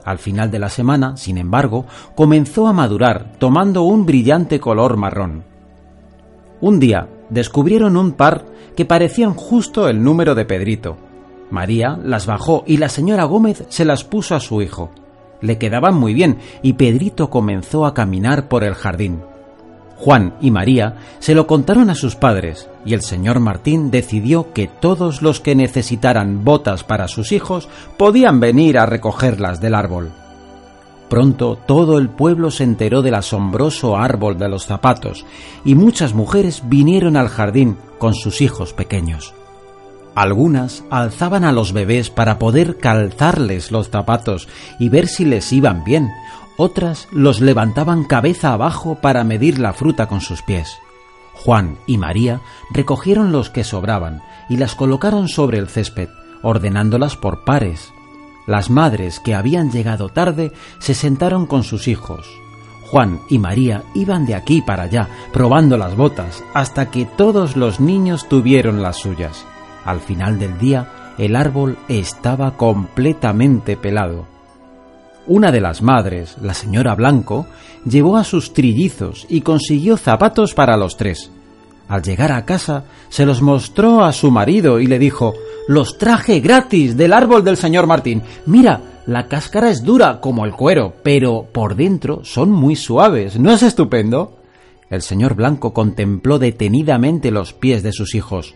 Al 0.06 0.18
final 0.18 0.50
de 0.50 0.60
la 0.60 0.70
semana, 0.70 1.18
sin 1.18 1.38
embargo, 1.38 1.86
comenzó 2.16 2.68
a 2.68 2.74
madurar, 2.74 3.34
tomando 3.40 3.84
un 3.84 4.06
brillante 4.06 4.60
color 4.60 4.96
marrón. 4.96 5.44
Un 6.64 6.80
día 6.80 7.10
descubrieron 7.30 7.98
un 7.98 8.14
par 8.14 8.46
que 8.78 8.86
parecían 8.86 9.34
justo 9.34 9.90
el 9.90 10.02
número 10.02 10.34
de 10.34 10.46
Pedrito. 10.46 10.96
María 11.52 12.00
las 12.02 12.26
bajó 12.26 12.64
y 12.66 12.78
la 12.78 12.88
señora 12.88 13.26
Gómez 13.26 13.66
se 13.68 13.84
las 13.84 14.06
puso 14.06 14.34
a 14.34 14.40
su 14.40 14.62
hijo. 14.62 14.90
Le 15.42 15.58
quedaban 15.58 15.96
muy 15.96 16.14
bien 16.14 16.38
y 16.62 16.72
Pedrito 16.72 17.30
comenzó 17.30 17.86
a 17.86 17.94
caminar 17.94 18.48
por 18.48 18.64
el 18.64 18.76
jardín. 18.76 19.24
Juan 19.98 20.36
y 20.40 20.52
María 20.52 20.96
se 21.20 21.36
lo 21.36 21.48
contaron 21.48 21.90
a 21.90 21.96
sus 21.96 22.16
padres 22.16 22.70
y 22.86 22.94
el 22.94 23.02
señor 23.02 23.42
Martín 23.42 23.92
decidió 23.92 24.54
que 24.54 24.68
todos 24.68 25.22
los 25.22 25.42
que 25.42 25.56
necesitaran 25.56 26.46
botas 26.46 26.86
para 26.86 27.10
sus 27.10 27.34
hijos 27.34 27.68
podían 27.98 28.40
venir 28.40 28.78
a 28.78 28.86
recogerlas 28.86 29.60
del 29.60 29.76
árbol. 29.76 30.14
Pronto 31.14 31.60
todo 31.68 32.00
el 32.00 32.10
pueblo 32.10 32.50
se 32.50 32.64
enteró 32.64 33.04
del 33.04 33.14
asombroso 33.14 33.98
árbol 33.98 34.40
de 34.40 34.50
los 34.50 34.66
zapatos 34.66 35.28
y 35.64 35.76
muchas 35.76 36.16
mujeres 36.16 36.64
vinieron 36.66 37.18
al 37.18 37.28
jardín 37.28 37.78
con 38.00 38.16
sus 38.16 38.42
hijos 38.42 38.74
pequeños. 38.74 39.36
Algunas 40.16 40.84
alzaban 40.90 41.44
a 41.44 41.52
los 41.52 41.72
bebés 41.72 42.10
para 42.10 42.40
poder 42.40 42.80
calzarles 42.80 43.72
los 43.72 43.92
zapatos 43.92 44.48
y 44.80 44.90
ver 44.90 45.08
si 45.08 45.24
les 45.24 45.54
iban 45.54 45.84
bien, 45.84 46.10
otras 46.58 47.08
los 47.12 47.42
levantaban 47.42 48.06
cabeza 48.06 48.52
abajo 48.52 48.98
para 49.00 49.24
medir 49.24 49.60
la 49.60 49.74
fruta 49.74 50.08
con 50.08 50.20
sus 50.20 50.42
pies. 50.42 50.80
Juan 51.36 51.78
y 51.86 52.00
María 52.00 52.42
recogieron 52.72 53.32
los 53.32 53.52
que 53.52 53.64
sobraban 53.64 54.24
y 54.50 54.58
las 54.58 54.74
colocaron 54.74 55.28
sobre 55.28 55.60
el 55.60 55.70
césped, 55.70 56.10
ordenándolas 56.42 57.18
por 57.18 57.44
pares. 57.44 57.94
Las 58.46 58.70
madres 58.70 59.20
que 59.20 59.36
habían 59.36 59.72
llegado 59.72 60.10
tarde 60.10 60.52
se 60.80 60.94
sentaron 60.94 61.46
con 61.46 61.64
sus 61.64 61.88
hijos. 61.88 62.28
Juan 62.94 63.22
y 63.30 63.40
María 63.40 63.84
iban 63.96 64.26
de 64.26 64.36
aquí 64.36 64.62
para 64.62 64.84
allá, 64.84 65.08
probando 65.32 65.78
las 65.78 65.96
botas, 65.96 66.44
hasta 66.54 66.92
que 66.92 67.06
todos 67.06 67.56
los 67.56 67.80
niños 67.80 68.28
tuvieron 68.30 68.82
las 68.82 68.98
suyas. 68.98 69.46
Al 69.86 70.00
final 70.00 70.38
del 70.38 70.58
día, 70.60 71.14
el 71.18 71.36
árbol 71.36 71.78
estaba 71.88 72.58
completamente 72.58 73.78
pelado. 73.78 74.28
Una 75.26 75.52
de 75.52 75.62
las 75.62 75.82
madres, 75.82 76.38
la 76.42 76.54
señora 76.54 76.96
Blanco, 76.96 77.48
llevó 77.86 78.18
a 78.18 78.24
sus 78.24 78.54
trillizos 78.54 79.26
y 79.30 79.42
consiguió 79.42 79.98
zapatos 79.98 80.54
para 80.54 80.78
los 80.78 80.98
tres. 80.98 81.32
Al 81.88 82.02
llegar 82.02 82.32
a 82.32 82.46
casa, 82.46 82.86
se 83.10 83.26
los 83.26 83.42
mostró 83.42 84.04
a 84.04 84.12
su 84.14 84.32
marido 84.32 84.80
y 84.80 84.88
le 84.88 85.00
dijo 85.00 85.34
Los 85.68 85.98
traje 85.98 86.40
gratis 86.40 86.98
del 86.98 87.14
árbol 87.14 87.44
del 87.44 87.58
señor 87.58 87.88
Martín. 87.88 88.22
Mira, 88.46 88.82
la 89.06 89.28
cáscara 89.28 89.70
es 89.70 89.84
dura 89.84 90.22
como 90.22 90.46
el 90.46 90.54
cuero, 90.54 90.94
pero 91.04 91.46
por 91.52 91.76
dentro 91.76 92.24
son 92.24 92.52
muy 92.52 92.76
suaves. 92.76 93.38
¿No 93.38 93.52
es 93.52 93.64
estupendo? 93.64 94.40
El 94.90 95.02
señor 95.02 95.36
Blanco 95.36 95.74
contempló 95.74 96.40
detenidamente 96.40 97.32
los 97.32 97.54
pies 97.54 97.84
de 97.84 97.92
sus 97.92 98.16
hijos. 98.16 98.56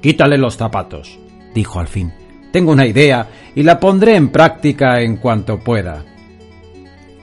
Quítale 0.00 0.38
los 0.38 0.56
zapatos, 0.56 1.18
dijo 1.54 1.78
al 1.78 1.88
fin. 1.88 2.12
Tengo 2.52 2.72
una 2.72 2.86
idea 2.86 3.28
y 3.54 3.62
la 3.62 3.78
pondré 3.78 4.16
en 4.16 4.30
práctica 4.30 5.00
en 5.02 5.16
cuanto 5.16 5.58
pueda. 5.58 6.04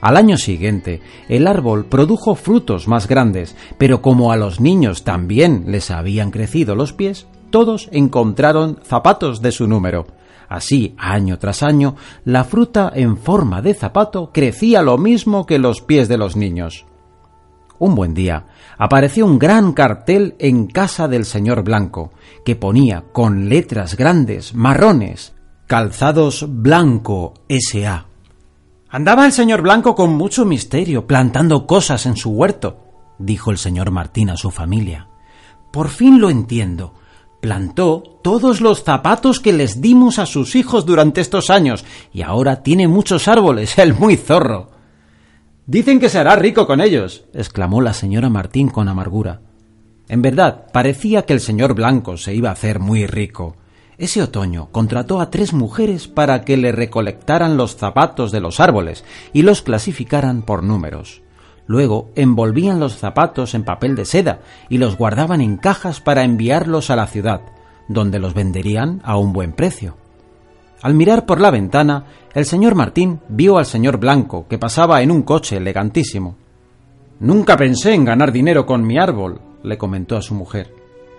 Al 0.04 0.18
año 0.18 0.36
siguiente, 0.36 1.00
el 1.30 1.46
árbol 1.46 1.86
produjo 1.86 2.34
frutos 2.34 2.88
más 2.88 3.08
grandes, 3.08 3.56
pero 3.78 4.02
como 4.02 4.32
a 4.32 4.36
los 4.36 4.60
niños 4.60 5.02
también 5.02 5.64
les 5.68 5.90
habían 5.90 6.30
crecido 6.30 6.74
los 6.74 6.92
pies, 6.92 7.26
todos 7.48 7.88
encontraron 7.90 8.78
zapatos 8.84 9.40
de 9.40 9.50
su 9.50 9.66
número. 9.66 10.06
Así, 10.46 10.94
año 10.98 11.38
tras 11.38 11.62
año, 11.62 11.96
la 12.26 12.44
fruta 12.44 12.92
en 12.94 13.16
forma 13.16 13.62
de 13.62 13.72
zapato 13.72 14.30
crecía 14.30 14.82
lo 14.82 14.98
mismo 14.98 15.46
que 15.46 15.58
los 15.58 15.80
pies 15.80 16.06
de 16.06 16.18
los 16.18 16.36
niños. 16.36 16.84
Un 17.78 17.94
buen 17.94 18.12
día 18.12 18.44
apareció 18.76 19.24
un 19.24 19.38
gran 19.38 19.72
cartel 19.72 20.34
en 20.38 20.66
casa 20.66 21.08
del 21.08 21.24
señor 21.24 21.64
Blanco, 21.64 22.12
que 22.44 22.56
ponía 22.56 23.04
con 23.10 23.48
letras 23.48 23.96
grandes, 23.96 24.54
marrones, 24.54 25.32
calzados 25.66 26.44
Blanco 26.46 27.32
S.A. 27.48 28.08
Andaba 28.94 29.26
el 29.26 29.32
señor 29.32 29.60
Blanco 29.60 29.96
con 29.96 30.14
mucho 30.14 30.44
misterio, 30.44 31.04
plantando 31.08 31.66
cosas 31.66 32.06
en 32.06 32.16
su 32.16 32.30
huerto, 32.30 32.78
dijo 33.18 33.50
el 33.50 33.58
señor 33.58 33.90
Martín 33.90 34.30
a 34.30 34.36
su 34.36 34.52
familia. 34.52 35.08
Por 35.72 35.88
fin 35.88 36.20
lo 36.20 36.30
entiendo. 36.30 36.94
Plantó 37.40 38.20
todos 38.22 38.60
los 38.60 38.84
zapatos 38.84 39.40
que 39.40 39.52
les 39.52 39.80
dimos 39.80 40.20
a 40.20 40.26
sus 40.26 40.54
hijos 40.54 40.86
durante 40.86 41.20
estos 41.20 41.50
años, 41.50 41.84
y 42.12 42.22
ahora 42.22 42.62
tiene 42.62 42.86
muchos 42.86 43.26
árboles, 43.26 43.76
el 43.78 43.94
muy 43.94 44.16
zorro. 44.16 44.70
Dicen 45.66 45.98
que 45.98 46.08
se 46.08 46.20
hará 46.20 46.36
rico 46.36 46.64
con 46.64 46.80
ellos, 46.80 47.24
exclamó 47.34 47.80
la 47.80 47.94
señora 47.94 48.28
Martín 48.28 48.68
con 48.68 48.88
amargura. 48.88 49.40
En 50.06 50.22
verdad, 50.22 50.66
parecía 50.72 51.22
que 51.22 51.32
el 51.32 51.40
señor 51.40 51.74
Blanco 51.74 52.16
se 52.16 52.32
iba 52.32 52.50
a 52.50 52.52
hacer 52.52 52.78
muy 52.78 53.08
rico. 53.08 53.56
Ese 53.96 54.22
otoño 54.22 54.68
contrató 54.72 55.20
a 55.20 55.30
tres 55.30 55.52
mujeres 55.52 56.08
para 56.08 56.42
que 56.42 56.56
le 56.56 56.72
recolectaran 56.72 57.56
los 57.56 57.76
zapatos 57.76 58.32
de 58.32 58.40
los 58.40 58.58
árboles 58.58 59.04
y 59.32 59.42
los 59.42 59.62
clasificaran 59.62 60.42
por 60.42 60.64
números. 60.64 61.22
Luego 61.66 62.10
envolvían 62.14 62.80
los 62.80 62.96
zapatos 62.96 63.54
en 63.54 63.64
papel 63.64 63.94
de 63.94 64.04
seda 64.04 64.40
y 64.68 64.78
los 64.78 64.98
guardaban 64.98 65.40
en 65.40 65.56
cajas 65.56 66.00
para 66.00 66.24
enviarlos 66.24 66.90
a 66.90 66.96
la 66.96 67.06
ciudad, 67.06 67.40
donde 67.88 68.18
los 68.18 68.34
venderían 68.34 69.00
a 69.04 69.16
un 69.16 69.32
buen 69.32 69.52
precio. 69.52 69.96
Al 70.82 70.94
mirar 70.94 71.24
por 71.24 71.40
la 71.40 71.50
ventana, 71.50 72.04
el 72.34 72.44
señor 72.44 72.74
Martín 72.74 73.20
vio 73.28 73.56
al 73.56 73.64
señor 73.64 73.98
Blanco, 73.98 74.46
que 74.48 74.58
pasaba 74.58 75.00
en 75.02 75.10
un 75.10 75.22
coche 75.22 75.56
elegantísimo. 75.56 76.36
Nunca 77.20 77.56
pensé 77.56 77.94
en 77.94 78.04
ganar 78.04 78.32
dinero 78.32 78.66
con 78.66 78.86
mi 78.86 78.98
árbol, 78.98 79.40
le 79.62 79.78
comentó 79.78 80.16
a 80.16 80.22
su 80.22 80.34
mujer. 80.34 80.73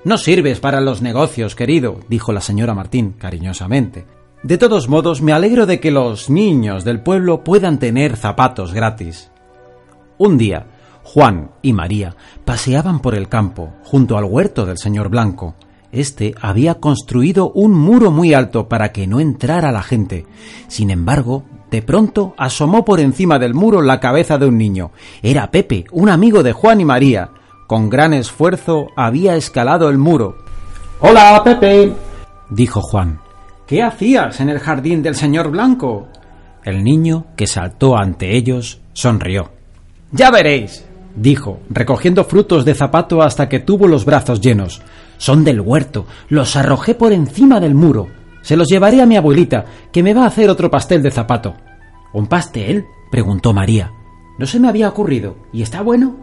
No 0.06 0.20
sirves 0.20 0.60
para 0.60 0.82
los 0.82 1.02
negocios, 1.02 1.56
querido, 1.56 2.00
dijo 2.08 2.32
la 2.32 2.39
señora 2.39 2.76
Martín 2.76 3.15
cariñosamente. 3.18 4.06
De 4.44 4.60
todos 4.60 4.88
modos, 4.88 5.24
me 5.24 5.34
alegro 5.34 5.65
de 5.65 5.80
que 5.80 5.89
los 5.89 6.30
niños 6.30 6.84
del 6.84 7.02
pueblo 7.02 7.44
puedan 7.44 7.80
tener 7.80 8.15
zapatos 8.15 8.72
gratis. 8.72 9.32
Un 10.20 10.38
día, 10.38 10.68
Juan 11.02 11.50
y 11.63 11.74
María 11.74 12.15
paseaban 12.46 13.00
por 13.00 13.15
el 13.15 13.30
campo, 13.30 13.74
junto 13.84 14.15
al 14.15 14.26
huerto 14.26 14.68
del 14.68 14.78
señor 14.78 15.10
Blanco. 15.10 15.56
Este 15.91 16.36
había 16.39 16.76
construido 16.76 17.52
un 17.52 17.72
muro 17.72 18.12
muy 18.12 18.36
alto 18.36 18.70
para 18.70 18.91
que 18.91 19.08
no 19.08 19.20
entrara 19.20 19.72
la 19.72 19.82
gente. 19.82 20.28
Sin 20.68 20.91
embargo, 20.91 21.46
de 21.72 21.82
pronto 21.82 22.36
asomó 22.38 22.86
por 22.86 23.00
encima 23.00 23.39
del 23.39 23.56
muro 23.56 23.82
la 23.82 24.00
cabeza 24.00 24.38
de 24.38 24.46
un 24.46 24.60
niño. 24.60 24.91
Era 25.24 25.50
Pepe, 25.50 25.86
un 25.91 26.10
amigo 26.10 26.44
de 26.44 26.54
Juan 26.54 26.80
y 26.80 26.86
María. 26.86 27.32
Con 27.67 27.89
gran 27.89 28.13
esfuerzo 28.13 28.89
había 28.95 29.36
escalado 29.36 29.89
el 29.89 29.97
muro. 29.97 30.38
Hola, 30.99 31.41
Pepe, 31.43 31.93
dijo 32.49 32.82
Juan. 32.82 33.19
¿Qué 33.65 33.82
hacías 33.82 34.39
en 34.39 34.49
el 34.49 34.60
jardín 34.60 35.01
del 35.01 35.15
señor 35.15 35.49
Blanco? 35.49 36.08
El 36.63 36.84
niño, 36.84 37.25
que 37.36 37.47
saltó 37.47 37.97
ante 37.97 38.36
ellos, 38.36 38.82
sonrió. 38.93 39.51
Ya 40.12 40.30
veréis, 40.30 40.86
dijo, 41.15 41.60
recogiendo 41.69 42.23
frutos 42.25 42.65
de 42.65 42.75
zapato 42.75 43.23
hasta 43.23 43.49
que 43.49 43.60
tuvo 43.60 43.88
los 43.88 44.06
brazos 44.06 44.41
llenos. 44.41 44.84
Son 45.17 45.43
del 45.43 45.62
huerto. 45.62 46.06
Los 46.30 46.56
arrojé 46.56 46.93
por 46.93 47.13
encima 47.13 47.60
del 47.60 47.73
muro. 47.73 48.08
Se 48.43 48.56
los 48.56 48.67
llevaré 48.67 49.01
a 49.01 49.08
mi 49.08 49.17
abuelita, 49.17 49.65
que 49.91 50.04
me 50.04 50.13
va 50.13 50.23
a 50.23 50.28
hacer 50.28 50.51
otro 50.51 50.69
pastel 50.69 51.01
de 51.01 51.10
zapato. 51.10 51.56
¿Un 52.13 52.28
pastel? 52.28 52.86
preguntó 53.10 53.54
María. 53.54 53.91
No 54.38 54.45
se 54.45 54.60
me 54.60 54.67
había 54.67 54.89
ocurrido. 54.89 55.36
¿Y 55.51 55.63
está 55.63 55.82
bueno? 55.82 56.15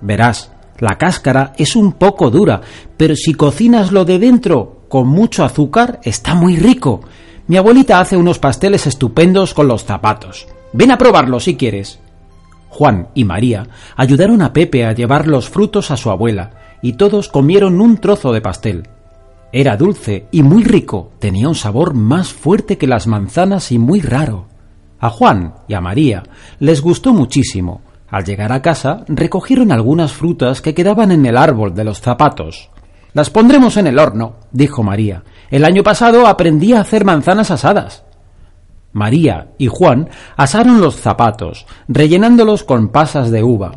Verás, 0.00 0.52
la 0.78 0.98
cáscara 0.98 1.52
es 1.56 1.76
un 1.76 1.92
poco 1.92 2.30
dura, 2.30 2.60
pero 2.96 3.16
si 3.16 3.34
cocinas 3.34 3.92
lo 3.92 4.04
de 4.04 4.18
dentro 4.18 4.82
con 4.88 5.08
mucho 5.08 5.44
azúcar, 5.44 6.00
está 6.02 6.34
muy 6.34 6.56
rico. 6.56 7.00
Mi 7.48 7.56
abuelita 7.56 8.00
hace 8.00 8.16
unos 8.16 8.38
pasteles 8.38 8.86
estupendos 8.86 9.54
con 9.54 9.68
los 9.68 9.84
zapatos. 9.84 10.46
Ven 10.72 10.90
a 10.90 10.98
probarlo 10.98 11.40
si 11.40 11.56
quieres. 11.56 11.98
Juan 12.68 13.08
y 13.14 13.24
María 13.24 13.68
ayudaron 13.96 14.42
a 14.42 14.52
Pepe 14.52 14.84
a 14.84 14.92
llevar 14.92 15.26
los 15.26 15.48
frutos 15.48 15.90
a 15.90 15.96
su 15.96 16.10
abuela, 16.10 16.78
y 16.82 16.94
todos 16.94 17.28
comieron 17.28 17.80
un 17.80 17.96
trozo 17.98 18.32
de 18.32 18.40
pastel. 18.40 18.88
Era 19.52 19.76
dulce 19.76 20.26
y 20.30 20.42
muy 20.42 20.64
rico, 20.64 21.12
tenía 21.18 21.48
un 21.48 21.54
sabor 21.54 21.94
más 21.94 22.32
fuerte 22.32 22.76
que 22.76 22.86
las 22.86 23.06
manzanas 23.06 23.72
y 23.72 23.78
muy 23.78 24.00
raro. 24.00 24.48
A 24.98 25.08
Juan 25.08 25.54
y 25.68 25.74
a 25.74 25.80
María 25.80 26.24
les 26.58 26.82
gustó 26.82 27.12
muchísimo. 27.12 27.80
Al 28.16 28.24
llegar 28.24 28.50
a 28.50 28.62
casa 28.62 29.04
recogieron 29.08 29.70
algunas 29.70 30.10
frutas 30.14 30.62
que 30.62 30.72
quedaban 30.72 31.12
en 31.12 31.26
el 31.26 31.36
árbol 31.36 31.74
de 31.74 31.84
los 31.84 32.00
zapatos. 32.00 32.70
Las 33.12 33.28
pondremos 33.28 33.76
en 33.76 33.86
el 33.86 33.98
horno, 33.98 34.36
dijo 34.52 34.82
María. 34.82 35.22
El 35.50 35.66
año 35.66 35.82
pasado 35.82 36.26
aprendí 36.26 36.72
a 36.72 36.80
hacer 36.80 37.04
manzanas 37.04 37.50
asadas. 37.50 38.04
María 38.94 39.48
y 39.58 39.66
Juan 39.66 40.08
asaron 40.34 40.80
los 40.80 40.96
zapatos, 40.96 41.66
rellenándolos 41.88 42.64
con 42.64 42.88
pasas 42.88 43.30
de 43.30 43.42
uva. 43.42 43.72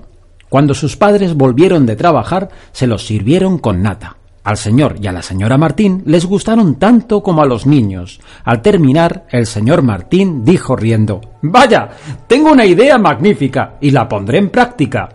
Cuando 0.48 0.74
sus 0.74 0.96
padres 0.96 1.36
volvieron 1.36 1.86
de 1.86 1.98
trabajar, 1.98 2.48
se 2.72 2.88
los 2.88 3.06
sirvieron 3.06 3.58
con 3.58 3.82
nata. 3.82 4.19
Al 4.50 4.58
señor 4.58 4.96
y 5.00 5.06
a 5.06 5.12
la 5.12 5.22
señora 5.22 5.60
Martín 5.60 6.02
les 6.08 6.26
gustaron 6.26 6.80
tanto 6.80 7.22
como 7.22 7.44
a 7.44 7.46
los 7.46 7.68
niños. 7.68 8.20
Al 8.44 8.64
terminar, 8.64 9.28
el 9.30 9.46
señor 9.46 9.84
Martín 9.84 10.44
dijo 10.44 10.76
riendo 10.76 11.22
Vaya, 11.44 11.90
tengo 12.26 12.52
una 12.52 12.66
idea 12.66 12.98
magnífica 12.98 13.76
y 13.80 13.92
la 13.92 14.10
pondré 14.10 14.40
en 14.40 14.50
práctica. 14.50 15.08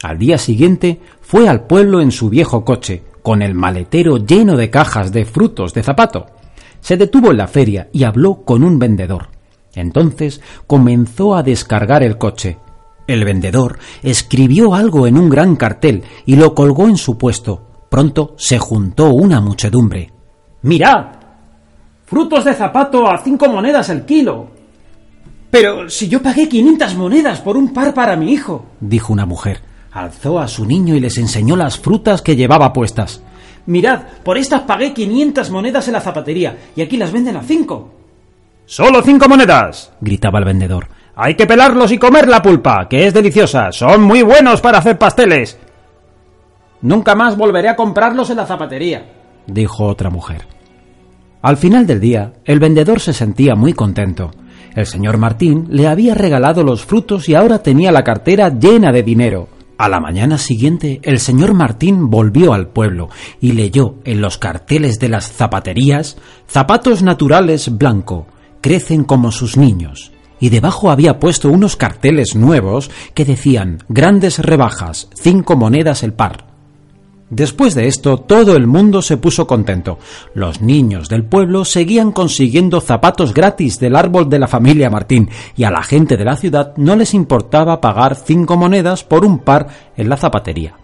Al 0.00 0.16
día 0.16 0.38
siguiente 0.38 1.00
fue 1.20 1.48
al 1.48 1.66
pueblo 1.66 2.00
en 2.00 2.12
su 2.12 2.30
viejo 2.30 2.64
coche, 2.64 3.02
con 3.20 3.42
el 3.42 3.52
maletero 3.52 4.18
lleno 4.18 4.56
de 4.56 4.70
cajas 4.70 5.10
de 5.10 5.24
frutos 5.24 5.74
de 5.74 5.82
zapato. 5.82 6.26
Se 6.78 6.96
detuvo 6.96 7.32
en 7.32 7.38
la 7.38 7.48
feria 7.48 7.88
y 7.92 8.04
habló 8.04 8.44
con 8.44 8.62
un 8.62 8.78
vendedor. 8.78 9.30
Entonces 9.74 10.40
comenzó 10.68 11.34
a 11.34 11.42
descargar 11.42 12.04
el 12.04 12.16
coche. 12.16 12.58
El 13.08 13.24
vendedor 13.24 13.80
escribió 14.04 14.76
algo 14.76 15.08
en 15.08 15.18
un 15.18 15.28
gran 15.30 15.56
cartel 15.56 16.04
y 16.26 16.36
lo 16.36 16.54
colgó 16.54 16.86
en 16.86 16.96
su 16.96 17.18
puesto. 17.18 17.67
Pronto 17.88 18.34
se 18.36 18.58
juntó 18.58 19.10
una 19.10 19.40
muchedumbre. 19.40 20.12
¡Mirad! 20.62 21.06
Frutos 22.04 22.44
de 22.44 22.54
zapato 22.54 23.10
a 23.10 23.18
cinco 23.18 23.48
monedas 23.48 23.88
el 23.88 24.04
kilo. 24.04 24.48
Pero 25.50 25.88
si 25.88 26.08
yo 26.08 26.22
pagué 26.22 26.48
500 26.48 26.94
monedas 26.96 27.40
por 27.40 27.56
un 27.56 27.72
par 27.72 27.94
para 27.94 28.16
mi 28.16 28.32
hijo, 28.32 28.66
dijo 28.80 29.12
una 29.12 29.24
mujer. 29.24 29.62
Alzó 29.92 30.38
a 30.38 30.48
su 30.48 30.66
niño 30.66 30.94
y 30.94 31.00
les 31.00 31.16
enseñó 31.16 31.56
las 31.56 31.78
frutas 31.78 32.20
que 32.20 32.36
llevaba 32.36 32.72
puestas. 32.72 33.22
Mirad, 33.66 34.02
por 34.22 34.36
estas 34.36 34.62
pagué 34.62 34.92
500 34.92 35.50
monedas 35.50 35.86
en 35.88 35.94
la 35.94 36.00
zapatería 36.00 36.58
y 36.76 36.82
aquí 36.82 36.96
las 36.96 37.12
venden 37.12 37.36
a 37.36 37.42
cinco. 37.42 37.90
Solo 38.66 39.02
cinco 39.02 39.28
monedas, 39.28 39.92
gritaba 40.00 40.38
el 40.38 40.44
vendedor. 40.44 40.88
Hay 41.16 41.34
que 41.34 41.46
pelarlos 41.46 41.90
y 41.90 41.98
comer 41.98 42.28
la 42.28 42.42
pulpa, 42.42 42.86
que 42.88 43.06
es 43.06 43.14
deliciosa. 43.14 43.72
Son 43.72 44.02
muy 44.02 44.22
buenos 44.22 44.60
para 44.60 44.78
hacer 44.78 44.98
pasteles. 44.98 45.58
Nunca 46.82 47.14
más 47.14 47.36
volveré 47.36 47.68
a 47.68 47.76
comprarlos 47.76 48.30
en 48.30 48.36
la 48.36 48.46
zapatería, 48.46 49.06
dijo 49.46 49.84
otra 49.84 50.10
mujer. 50.10 50.46
Al 51.42 51.56
final 51.56 51.86
del 51.86 52.00
día, 52.00 52.32
el 52.44 52.58
vendedor 52.58 53.00
se 53.00 53.12
sentía 53.12 53.54
muy 53.54 53.72
contento. 53.72 54.30
El 54.74 54.86
señor 54.86 55.18
Martín 55.18 55.66
le 55.70 55.86
había 55.86 56.14
regalado 56.14 56.62
los 56.62 56.84
frutos 56.84 57.28
y 57.28 57.34
ahora 57.34 57.62
tenía 57.62 57.92
la 57.92 58.04
cartera 58.04 58.48
llena 58.48 58.92
de 58.92 59.02
dinero. 59.02 59.48
A 59.78 59.88
la 59.88 60.00
mañana 60.00 60.38
siguiente, 60.38 61.00
el 61.04 61.20
señor 61.20 61.54
Martín 61.54 62.10
volvió 62.10 62.52
al 62.52 62.68
pueblo 62.68 63.08
y 63.40 63.52
leyó 63.52 63.94
en 64.04 64.20
los 64.20 64.36
carteles 64.36 64.98
de 64.98 65.08
las 65.08 65.30
zapaterías 65.30 66.16
zapatos 66.48 67.02
naturales 67.02 67.76
blanco, 67.78 68.26
crecen 68.60 69.04
como 69.04 69.30
sus 69.30 69.56
niños. 69.56 70.10
Y 70.40 70.50
debajo 70.50 70.90
había 70.90 71.20
puesto 71.20 71.48
unos 71.48 71.76
carteles 71.76 72.34
nuevos 72.34 72.90
que 73.14 73.24
decían 73.24 73.78
grandes 73.88 74.40
rebajas, 74.40 75.08
cinco 75.14 75.56
monedas 75.56 76.02
el 76.02 76.12
par. 76.12 76.47
Después 77.30 77.74
de 77.74 77.86
esto, 77.86 78.16
todo 78.16 78.56
el 78.56 78.66
mundo 78.66 79.02
se 79.02 79.18
puso 79.18 79.46
contento. 79.46 79.98
Los 80.32 80.62
niños 80.62 81.10
del 81.10 81.24
pueblo 81.24 81.66
seguían 81.66 82.10
consiguiendo 82.10 82.80
zapatos 82.80 83.34
gratis 83.34 83.78
del 83.78 83.96
árbol 83.96 84.30
de 84.30 84.38
la 84.38 84.48
familia 84.48 84.88
Martín, 84.88 85.28
y 85.54 85.64
a 85.64 85.70
la 85.70 85.82
gente 85.82 86.16
de 86.16 86.24
la 86.24 86.36
ciudad 86.36 86.72
no 86.76 86.96
les 86.96 87.12
importaba 87.12 87.82
pagar 87.82 88.14
cinco 88.16 88.56
monedas 88.56 89.04
por 89.04 89.26
un 89.26 89.40
par 89.40 89.68
en 89.96 90.08
la 90.08 90.16
zapatería. 90.16 90.76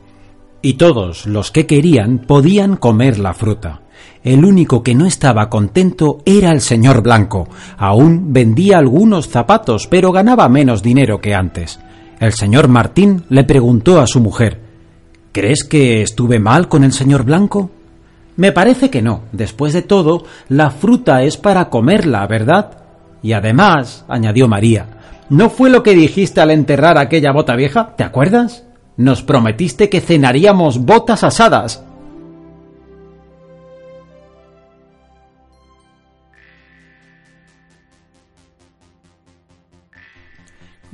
Y 0.60 0.74
todos 0.74 1.26
los 1.26 1.50
que 1.50 1.66
querían 1.66 2.18
podían 2.18 2.76
comer 2.76 3.18
la 3.18 3.32
fruta. 3.32 3.80
El 4.22 4.44
único 4.44 4.82
que 4.82 4.94
no 4.94 5.06
estaba 5.06 5.48
contento 5.48 6.18
era 6.26 6.50
el 6.50 6.60
señor 6.60 7.02
Blanco. 7.02 7.48
Aún 7.78 8.32
vendía 8.32 8.78
algunos 8.78 9.28
zapatos, 9.28 9.86
pero 9.86 10.12
ganaba 10.12 10.48
menos 10.48 10.82
dinero 10.82 11.20
que 11.20 11.34
antes. 11.34 11.80
El 12.20 12.32
señor 12.32 12.68
Martín 12.68 13.24
le 13.28 13.44
preguntó 13.44 14.00
a 14.00 14.06
su 14.06 14.20
mujer 14.20 14.63
¿Crees 15.34 15.64
que 15.64 16.00
estuve 16.00 16.38
mal 16.38 16.68
con 16.68 16.84
el 16.84 16.92
señor 16.92 17.24
Blanco? 17.24 17.68
Me 18.36 18.52
parece 18.52 18.88
que 18.88 19.02
no. 19.02 19.22
Después 19.32 19.72
de 19.72 19.82
todo, 19.82 20.22
la 20.48 20.70
fruta 20.70 21.24
es 21.24 21.36
para 21.36 21.70
comerla, 21.70 22.24
¿verdad? 22.28 22.78
Y 23.20 23.32
además, 23.32 24.04
añadió 24.06 24.46
María, 24.46 24.86
¿no 25.30 25.50
fue 25.50 25.70
lo 25.70 25.82
que 25.82 25.96
dijiste 25.96 26.40
al 26.40 26.52
enterrar 26.52 26.98
aquella 26.98 27.32
bota 27.32 27.56
vieja? 27.56 27.96
¿Te 27.96 28.04
acuerdas? 28.04 28.62
Nos 28.96 29.24
prometiste 29.24 29.88
que 29.88 30.00
cenaríamos 30.00 30.84
botas 30.84 31.24
asadas. 31.24 31.82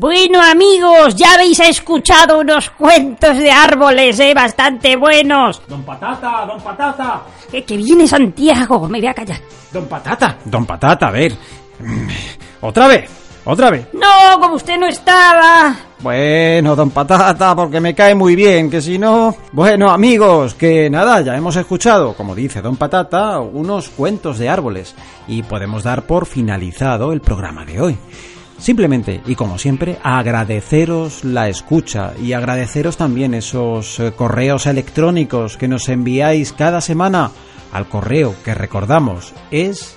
Bueno 0.01 0.41
amigos, 0.41 1.15
ya 1.15 1.35
habéis 1.35 1.61
escuchado 1.61 2.41
unos 2.41 2.71
cuentos 2.71 3.37
de 3.37 3.51
árboles, 3.51 4.19
¿eh? 4.19 4.33
Bastante 4.33 4.97
buenos. 4.97 5.61
Don 5.69 5.83
Patata, 5.83 6.47
don 6.47 6.59
Patata. 6.59 7.21
Que, 7.51 7.63
que 7.63 7.77
viene 7.77 8.09
Santiago, 8.09 8.89
me 8.89 8.99
voy 8.99 9.09
a 9.09 9.13
callar. 9.13 9.39
Don 9.71 9.85
Patata, 9.87 10.39
don 10.47 10.65
Patata, 10.65 11.09
a 11.09 11.11
ver. 11.11 11.35
Otra 12.63 12.89
vez, 12.89 13.11
otra 13.45 13.69
vez. 13.69 13.89
No, 13.93 14.41
como 14.41 14.55
usted 14.55 14.79
no 14.79 14.87
estaba. 14.87 15.77
Bueno, 16.01 16.75
don 16.75 16.89
Patata, 16.89 17.55
porque 17.55 17.79
me 17.79 17.95
cae 17.95 18.15
muy 18.15 18.35
bien, 18.35 18.71
que 18.71 18.81
si 18.81 18.97
no... 18.97 19.37
Bueno, 19.53 19.91
amigos, 19.91 20.55
que 20.55 20.89
nada, 20.89 21.21
ya 21.21 21.37
hemos 21.37 21.57
escuchado, 21.57 22.15
como 22.15 22.35
dice 22.35 22.63
don 22.63 22.77
Patata, 22.77 23.39
unos 23.41 23.91
cuentos 23.91 24.39
de 24.39 24.49
árboles 24.49 24.95
y 25.29 25.43
podemos 25.43 25.83
dar 25.83 26.05
por 26.05 26.25
finalizado 26.25 27.13
el 27.13 27.21
programa 27.21 27.67
de 27.67 27.81
hoy. 27.83 27.99
Simplemente, 28.61 29.23
y 29.27 29.35
como 29.35 29.59
siempre, 29.59 29.99
agradeceros 30.03 31.25
la 31.25 31.49
escucha 31.49 32.13
y 32.23 32.35
agradeceros 32.35 32.99
también 32.99 33.33
esos 33.33 33.99
eh, 33.99 34.13
correos 34.13 34.67
electrónicos 34.67 35.57
que 35.57 35.67
nos 35.67 35.89
enviáis 35.89 36.53
cada 36.53 36.83
semana 36.83 37.31
al 37.73 37.89
correo 37.89 38.35
que 38.45 38.55
recordamos 38.55 39.33
es 39.51 39.97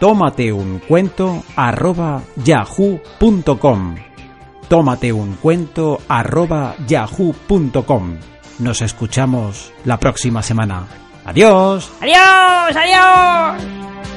tómate 0.00 0.52
un 0.52 0.80
cuento 0.80 1.44
arroba 1.56 2.22
yahoo.com 2.36 3.94
tómate 4.68 5.12
un 5.12 5.36
cuento 5.36 6.00
arroba 6.08 6.74
yahoo.com 6.86 8.18
nos 8.58 8.82
escuchamos 8.82 9.72
la 9.84 9.98
próxima 9.98 10.42
semana. 10.42 10.86
Adiós. 11.24 11.90
Adiós 12.00 12.76
adiós 12.76 14.13